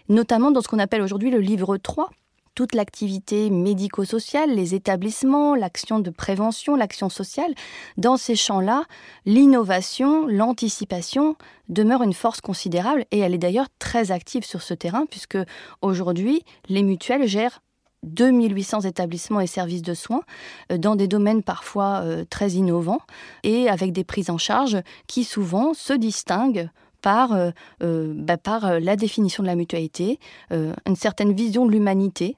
notamment 0.09 0.51
dans 0.51 0.61
ce 0.61 0.69
qu'on 0.69 0.79
appelle 0.79 1.03
aujourd'hui 1.03 1.31
le 1.31 1.41
livre 1.41 1.77
3, 1.77 2.11
toute 2.55 2.75
l'activité 2.75 3.51
médico-sociale, 3.51 4.55
les 4.55 4.75
établissements, 4.75 5.55
l'action 5.55 6.01
de 6.01 6.11
prévention, 6.11 6.77
l'action 6.77 7.09
sociale, 7.09 7.55
dans 7.97 8.17
ces 8.17 8.37
champs-là, 8.37 8.85
l'innovation, 9.25 10.27
l'anticipation 10.27 11.37
demeure 11.69 12.03
une 12.03 12.13
force 12.13 12.41
considérable 12.41 13.05
et 13.11 13.19
elle 13.19 13.35
est 13.35 13.39
d'ailleurs 13.39 13.69
très 13.79 14.11
active 14.13 14.45
sur 14.45 14.63
ce 14.63 14.75
terrain 14.75 15.07
puisque 15.09 15.39
aujourd'hui, 15.83 16.43
les 16.69 16.83
mutuelles 16.83 17.27
gèrent 17.27 17.61
2800 18.03 18.83
établissements 18.83 19.41
et 19.41 19.47
services 19.47 19.83
de 19.83 19.95
soins 19.95 20.23
euh, 20.73 20.79
dans 20.79 20.97
des 20.97 21.09
domaines 21.09 21.43
parfois 21.43 22.01
euh, 22.03 22.25
très 22.29 22.53
innovants 22.53 23.03
et 23.43 23.69
avec 23.69 23.93
des 23.93 24.05
prises 24.05 24.31
en 24.31 24.39
charge 24.39 24.79
qui 25.07 25.25
souvent 25.25 25.75
se 25.75 25.93
distinguent 25.93 26.71
par, 27.01 27.33
euh, 27.33 28.13
bah, 28.15 28.37
par 28.37 28.81
la 28.81 28.97
définition 28.97 29.43
de 29.43 29.49
la 29.49 29.55
mutualité, 29.55 30.19
une 30.51 30.97
certaine 30.97 31.33
vision 31.33 31.67
de 31.67 31.73
l'humanité 31.73 32.37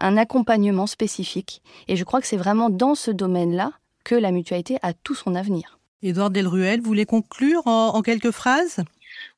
un 0.00 0.16
accompagnement 0.16 0.86
spécifique. 0.86 1.62
Et 1.86 1.96
je 1.96 2.04
crois 2.04 2.20
que 2.20 2.26
c'est 2.26 2.36
vraiment 2.36 2.70
dans 2.70 2.94
ce 2.94 3.10
domaine-là 3.10 3.72
que 4.04 4.14
la 4.14 4.32
mutualité 4.32 4.78
a 4.82 4.92
tout 4.92 5.14
son 5.14 5.34
avenir. 5.34 5.78
Édouard 6.02 6.30
Delruel, 6.30 6.80
vous 6.80 6.86
voulez 6.86 7.04
conclure 7.04 7.66
en, 7.66 8.00
quelques 8.00 8.30
phrases? 8.30 8.80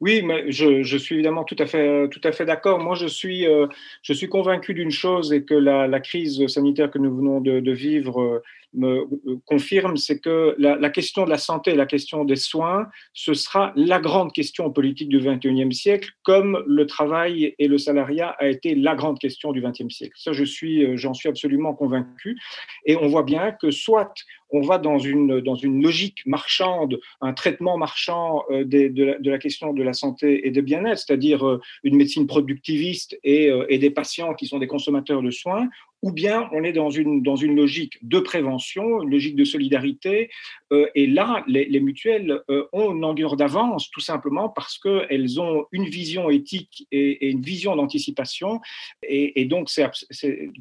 Oui, 0.00 0.22
mais 0.22 0.50
je, 0.52 0.96
suis 0.96 1.16
évidemment 1.16 1.42
tout 1.42 1.56
à 1.58 1.66
fait, 1.66 2.08
tout 2.08 2.20
à 2.22 2.30
fait 2.30 2.44
d'accord. 2.44 2.78
Moi, 2.78 2.94
je 2.94 3.06
suis, 3.06 3.46
euh, 3.46 3.66
je 4.02 4.12
suis 4.12 4.28
convaincu 4.28 4.72
d'une 4.72 4.92
chose 4.92 5.32
et 5.32 5.42
que 5.42 5.54
la, 5.54 6.00
crise 6.00 6.46
sanitaire 6.46 6.90
que 6.90 6.98
nous 6.98 7.14
venons 7.14 7.40
de, 7.40 7.58
de 7.58 7.72
vivre 7.72 8.42
me 8.74 9.00
euh, 9.00 9.40
confirme, 9.46 9.96
c'est 9.96 10.18
que 10.18 10.54
la, 10.58 10.90
question 10.90 11.24
de 11.24 11.30
la 11.30 11.38
santé, 11.38 11.74
la 11.74 11.86
question 11.86 12.24
des 12.24 12.36
soins, 12.36 12.88
ce 13.12 13.34
sera 13.34 13.72
la 13.76 14.00
grande 14.00 14.32
question 14.32 14.70
politique 14.70 15.08
du 15.08 15.18
XXIe 15.18 15.72
siècle, 15.72 16.10
comme 16.22 16.62
le 16.66 16.86
travail 16.86 17.54
et 17.58 17.68
le 17.68 17.78
salariat 17.78 18.30
a 18.38 18.48
été 18.48 18.74
la 18.74 18.94
grande 18.94 19.18
question 19.18 19.52
du 19.52 19.60
XXe 19.60 19.94
siècle. 19.94 20.14
Ça, 20.16 20.32
je 20.32 20.44
suis, 20.44 20.84
euh, 20.84 20.96
j'en 20.96 21.14
suis 21.14 21.28
absolument 21.28 21.74
convaincu. 21.74 22.38
Et 22.86 22.96
on 22.96 23.08
voit 23.08 23.22
bien 23.22 23.52
que 23.52 23.70
soit 23.70 24.14
on 24.54 24.60
va 24.60 24.76
dans 24.76 24.98
une, 24.98 25.40
dans 25.40 25.54
une 25.54 25.82
logique 25.82 26.26
marchande, 26.26 27.00
un 27.22 27.32
traitement 27.32 27.78
marchand 27.78 28.44
euh, 28.50 28.64
de, 28.64 29.30
la, 29.30 29.38
question 29.38 29.72
de 29.72 29.82
la 29.82 29.92
santé 29.94 30.46
et 30.46 30.50
de 30.50 30.60
bien-être, 30.60 30.98
c'est-à-dire 30.98 31.58
une 31.84 31.96
médecine 31.96 32.26
productiviste 32.26 33.18
et, 33.24 33.50
et 33.68 33.78
des 33.78 33.90
patients 33.90 34.34
qui 34.34 34.46
sont 34.46 34.58
des 34.58 34.66
consommateurs 34.66 35.22
de 35.22 35.30
soins, 35.30 35.68
ou 36.02 36.12
bien 36.12 36.48
on 36.52 36.64
est 36.64 36.72
dans 36.72 36.90
une, 36.90 37.22
dans 37.22 37.36
une 37.36 37.54
logique 37.54 37.98
de 38.02 38.18
prévention, 38.18 39.02
une 39.02 39.10
logique 39.10 39.36
de 39.36 39.44
solidarité. 39.44 40.30
Euh, 40.72 40.86
et 40.94 41.06
là, 41.06 41.44
les, 41.46 41.80
mutuelles 41.80 42.40
euh, 42.50 42.66
ont 42.72 42.92
une 42.92 43.00
longueur 43.00 43.36
d'avance, 43.36 43.88
tout 43.90 44.00
simplement 44.00 44.48
parce 44.48 44.78
qu'elles 44.78 45.40
ont 45.40 45.66
une 45.70 45.84
vision 45.84 46.28
éthique 46.28 46.86
et, 46.90 47.28
une 47.30 47.42
vision 47.42 47.76
d'anticipation. 47.76 48.60
Et, 49.04 49.44
donc, 49.44 49.70
c'est 49.70 49.88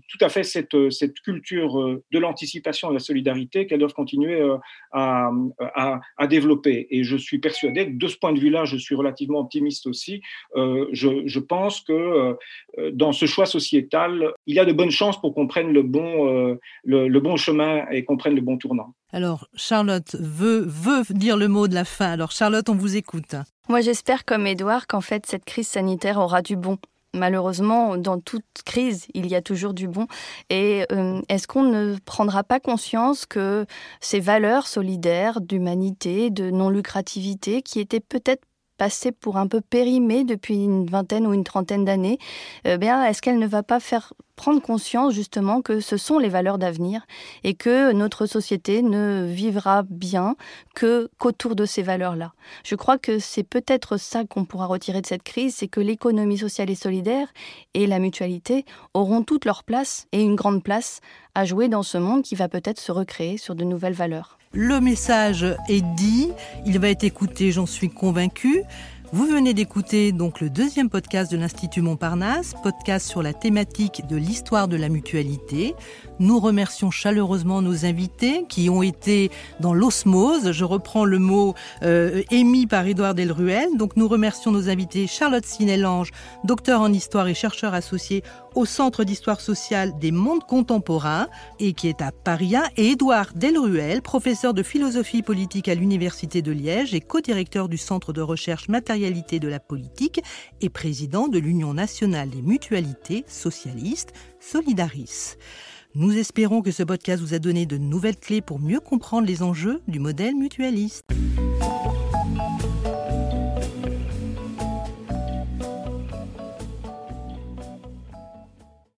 tout 0.07 0.17
à 0.21 0.29
fait 0.29 0.43
cette, 0.43 0.91
cette 0.91 1.19
culture 1.21 1.99
de 2.11 2.19
l'anticipation 2.19 2.89
et 2.89 2.91
de 2.91 2.95
la 2.95 2.99
solidarité 2.99 3.65
qu'elles 3.65 3.79
doivent 3.79 3.93
continuer 3.93 4.39
euh, 4.39 4.57
à, 4.91 5.31
à, 6.17 6.27
développer. 6.27 6.87
Et 6.91 7.03
je 7.03 7.17
suis 7.17 7.39
persuadé 7.39 7.87
que 7.87 7.97
de 7.97 8.07
ce 8.07 8.17
point 8.17 8.33
de 8.33 8.39
vue-là, 8.39 8.65
je 8.65 8.77
suis 8.77 8.95
relativement 8.95 9.39
optimiste 9.39 9.87
aussi. 9.87 10.21
je, 10.55 11.23
je 11.25 11.39
pense 11.39 11.81
que 11.81 12.37
dans 12.93 13.11
ce 13.11 13.25
choix 13.25 13.45
sociétal, 13.45 14.33
il 14.45 14.55
y 14.55 14.59
a 14.59 14.65
de 14.65 14.73
bonnes 14.73 14.91
chances 14.91 15.19
pour 15.19 15.30
qu'on 15.31 15.47
prenne 15.47 15.71
le 15.71 15.83
bon, 15.83 16.27
euh, 16.27 16.59
le, 16.83 17.19
bon 17.19 17.37
chemin 17.37 17.85
et 17.91 18.03
qu'on 18.03 18.17
prenne 18.17 18.35
le 18.35 18.41
bon 18.41 18.57
tournant. 18.57 18.93
Alors, 19.13 19.47
Charlotte 19.55 20.15
veut, 20.19 20.63
veut 20.65 21.03
dire 21.09 21.37
le 21.37 21.47
mot 21.47 21.67
de 21.67 21.73
la 21.73 21.85
fin. 21.85 22.11
Alors, 22.11 22.31
Charlotte, 22.31 22.69
on 22.69 22.75
vous 22.75 22.95
écoute. 22.95 23.35
Moi, 23.69 23.81
j'espère, 23.81 24.25
comme 24.25 24.47
Édouard, 24.47 24.87
qu'en 24.87 25.01
fait, 25.01 25.25
cette 25.25 25.45
crise 25.45 25.67
sanitaire 25.67 26.17
aura 26.17 26.41
du 26.41 26.55
bon. 26.55 26.77
Malheureusement, 27.13 27.97
dans 27.97 28.19
toute 28.19 28.45
crise, 28.65 29.07
il 29.13 29.27
y 29.27 29.35
a 29.35 29.41
toujours 29.41 29.73
du 29.73 29.87
bon. 29.87 30.07
Et 30.49 30.85
euh, 30.93 31.21
est-ce 31.27 31.45
qu'on 31.45 31.63
ne 31.63 31.97
prendra 32.05 32.43
pas 32.43 32.61
conscience 32.61 33.25
que 33.25 33.65
ces 33.99 34.21
valeurs 34.21 34.65
solidaires, 34.65 35.41
d'humanité, 35.41 36.29
de 36.29 36.49
non-lucrativité, 36.49 37.61
qui 37.63 37.81
étaient 37.81 37.99
peut-être 37.99 38.43
passées 38.81 39.11
pour 39.11 39.37
un 39.37 39.45
peu 39.45 39.61
périmées 39.61 40.23
depuis 40.23 40.55
une 40.55 40.87
vingtaine 40.87 41.27
ou 41.27 41.33
une 41.33 41.43
trentaine 41.43 41.85
d'années, 41.85 42.17
eh 42.65 42.79
bien, 42.79 43.05
est-ce 43.05 43.21
qu'elle 43.21 43.37
ne 43.37 43.45
va 43.45 43.61
pas 43.61 43.79
faire 43.79 44.13
prendre 44.41 44.59
conscience 44.59 45.13
justement 45.13 45.61
que 45.61 45.79
ce 45.81 45.97
sont 45.97 46.17
les 46.17 46.27
valeurs 46.27 46.57
d'avenir 46.57 47.05
et 47.43 47.53
que 47.53 47.91
notre 47.91 48.25
société 48.25 48.81
ne 48.81 49.23
vivra 49.29 49.83
bien 49.87 50.35
que 50.73 51.11
qu'autour 51.19 51.55
de 51.55 51.67
ces 51.67 51.83
valeurs-là. 51.83 52.33
Je 52.65 52.73
crois 52.73 52.97
que 52.97 53.19
c'est 53.19 53.43
peut-être 53.43 53.97
ça 53.97 54.23
qu'on 54.25 54.45
pourra 54.45 54.65
retirer 54.65 54.99
de 54.99 55.05
cette 55.05 55.21
crise, 55.21 55.53
c'est 55.57 55.67
que 55.67 55.79
l'économie 55.79 56.39
sociale 56.39 56.71
et 56.71 56.75
solidaire 56.75 57.27
et 57.75 57.85
la 57.85 57.99
mutualité 57.99 58.65
auront 58.95 59.21
toute 59.21 59.45
leur 59.45 59.63
place 59.63 60.07
et 60.11 60.23
une 60.23 60.35
grande 60.35 60.63
place 60.63 61.01
à 61.35 61.45
jouer 61.45 61.67
dans 61.67 61.83
ce 61.83 61.99
monde 61.99 62.23
qui 62.23 62.33
va 62.33 62.49
peut-être 62.49 62.79
se 62.79 62.91
recréer 62.91 63.37
sur 63.37 63.53
de 63.53 63.63
nouvelles 63.63 63.93
valeurs. 63.93 64.39
Le 64.53 64.81
message 64.81 65.45
est 65.69 65.85
dit, 65.95 66.31
il 66.65 66.79
va 66.79 66.89
être 66.89 67.03
écouté, 67.03 67.51
j'en 67.51 67.67
suis 67.67 67.91
convaincue. 67.91 68.63
Vous 69.13 69.25
venez 69.25 69.53
d'écouter 69.53 70.13
donc 70.13 70.39
le 70.39 70.49
deuxième 70.49 70.89
podcast 70.89 71.29
de 71.29 71.35
l'Institut 71.35 71.81
Montparnasse, 71.81 72.53
podcast 72.63 73.09
sur 73.09 73.21
la 73.21 73.33
thématique 73.33 74.07
de 74.07 74.15
l'histoire 74.15 74.69
de 74.69 74.77
la 74.77 74.87
mutualité. 74.87 75.75
Nous 76.19 76.39
remercions 76.39 76.91
chaleureusement 76.91 77.61
nos 77.61 77.83
invités 77.85 78.45
qui 78.47 78.69
ont 78.69 78.81
été 78.81 79.29
dans 79.59 79.73
l'osmose. 79.73 80.53
Je 80.53 80.63
reprends 80.63 81.03
le 81.03 81.19
mot 81.19 81.55
euh, 81.83 82.23
émis 82.31 82.67
par 82.67 82.85
Édouard 82.85 83.13
Delruel. 83.13 83.75
Donc 83.75 83.97
nous 83.97 84.07
remercions 84.07 84.49
nos 84.49 84.69
invités 84.69 85.07
Charlotte 85.07 85.45
Sinelange, 85.45 86.11
docteur 86.45 86.79
en 86.79 86.93
histoire 86.93 87.27
et 87.27 87.33
chercheur 87.33 87.73
associé 87.73 88.23
au 88.55 88.65
Centre 88.65 89.03
d'histoire 89.03 89.41
sociale 89.41 89.97
des 89.99 90.11
mondes 90.11 90.43
contemporains 90.43 91.27
et 91.59 91.73
qui 91.73 91.87
est 91.87 92.01
à 92.01 92.11
Paris 92.11 92.53
et 92.77 92.91
Édouard 92.91 93.33
Delruel, 93.35 94.01
professeur 94.01 94.53
de 94.53 94.63
philosophie 94.63 95.21
politique 95.21 95.67
à 95.67 95.75
l'Université 95.75 96.41
de 96.41 96.51
Liège 96.51 96.93
et 96.93 97.01
co-directeur 97.01 97.69
du 97.69 97.77
Centre 97.77 98.13
de 98.13 98.21
recherche 98.21 98.67
matérialité 98.67 99.39
de 99.39 99.47
la 99.47 99.59
politique 99.59 100.21
et 100.61 100.69
président 100.69 101.27
de 101.27 101.39
l'Union 101.39 101.73
nationale 101.73 102.29
des 102.29 102.41
mutualités 102.41 103.23
socialistes 103.27 104.13
Solidaris. 104.39 105.35
Nous 105.93 106.17
espérons 106.17 106.61
que 106.61 106.71
ce 106.71 106.83
podcast 106.83 107.21
vous 107.21 107.33
a 107.33 107.39
donné 107.39 107.65
de 107.65 107.77
nouvelles 107.77 108.17
clés 108.17 108.41
pour 108.41 108.59
mieux 108.59 108.79
comprendre 108.79 109.27
les 109.27 109.43
enjeux 109.43 109.81
du 109.87 109.99
modèle 109.99 110.35
mutualiste. 110.35 111.03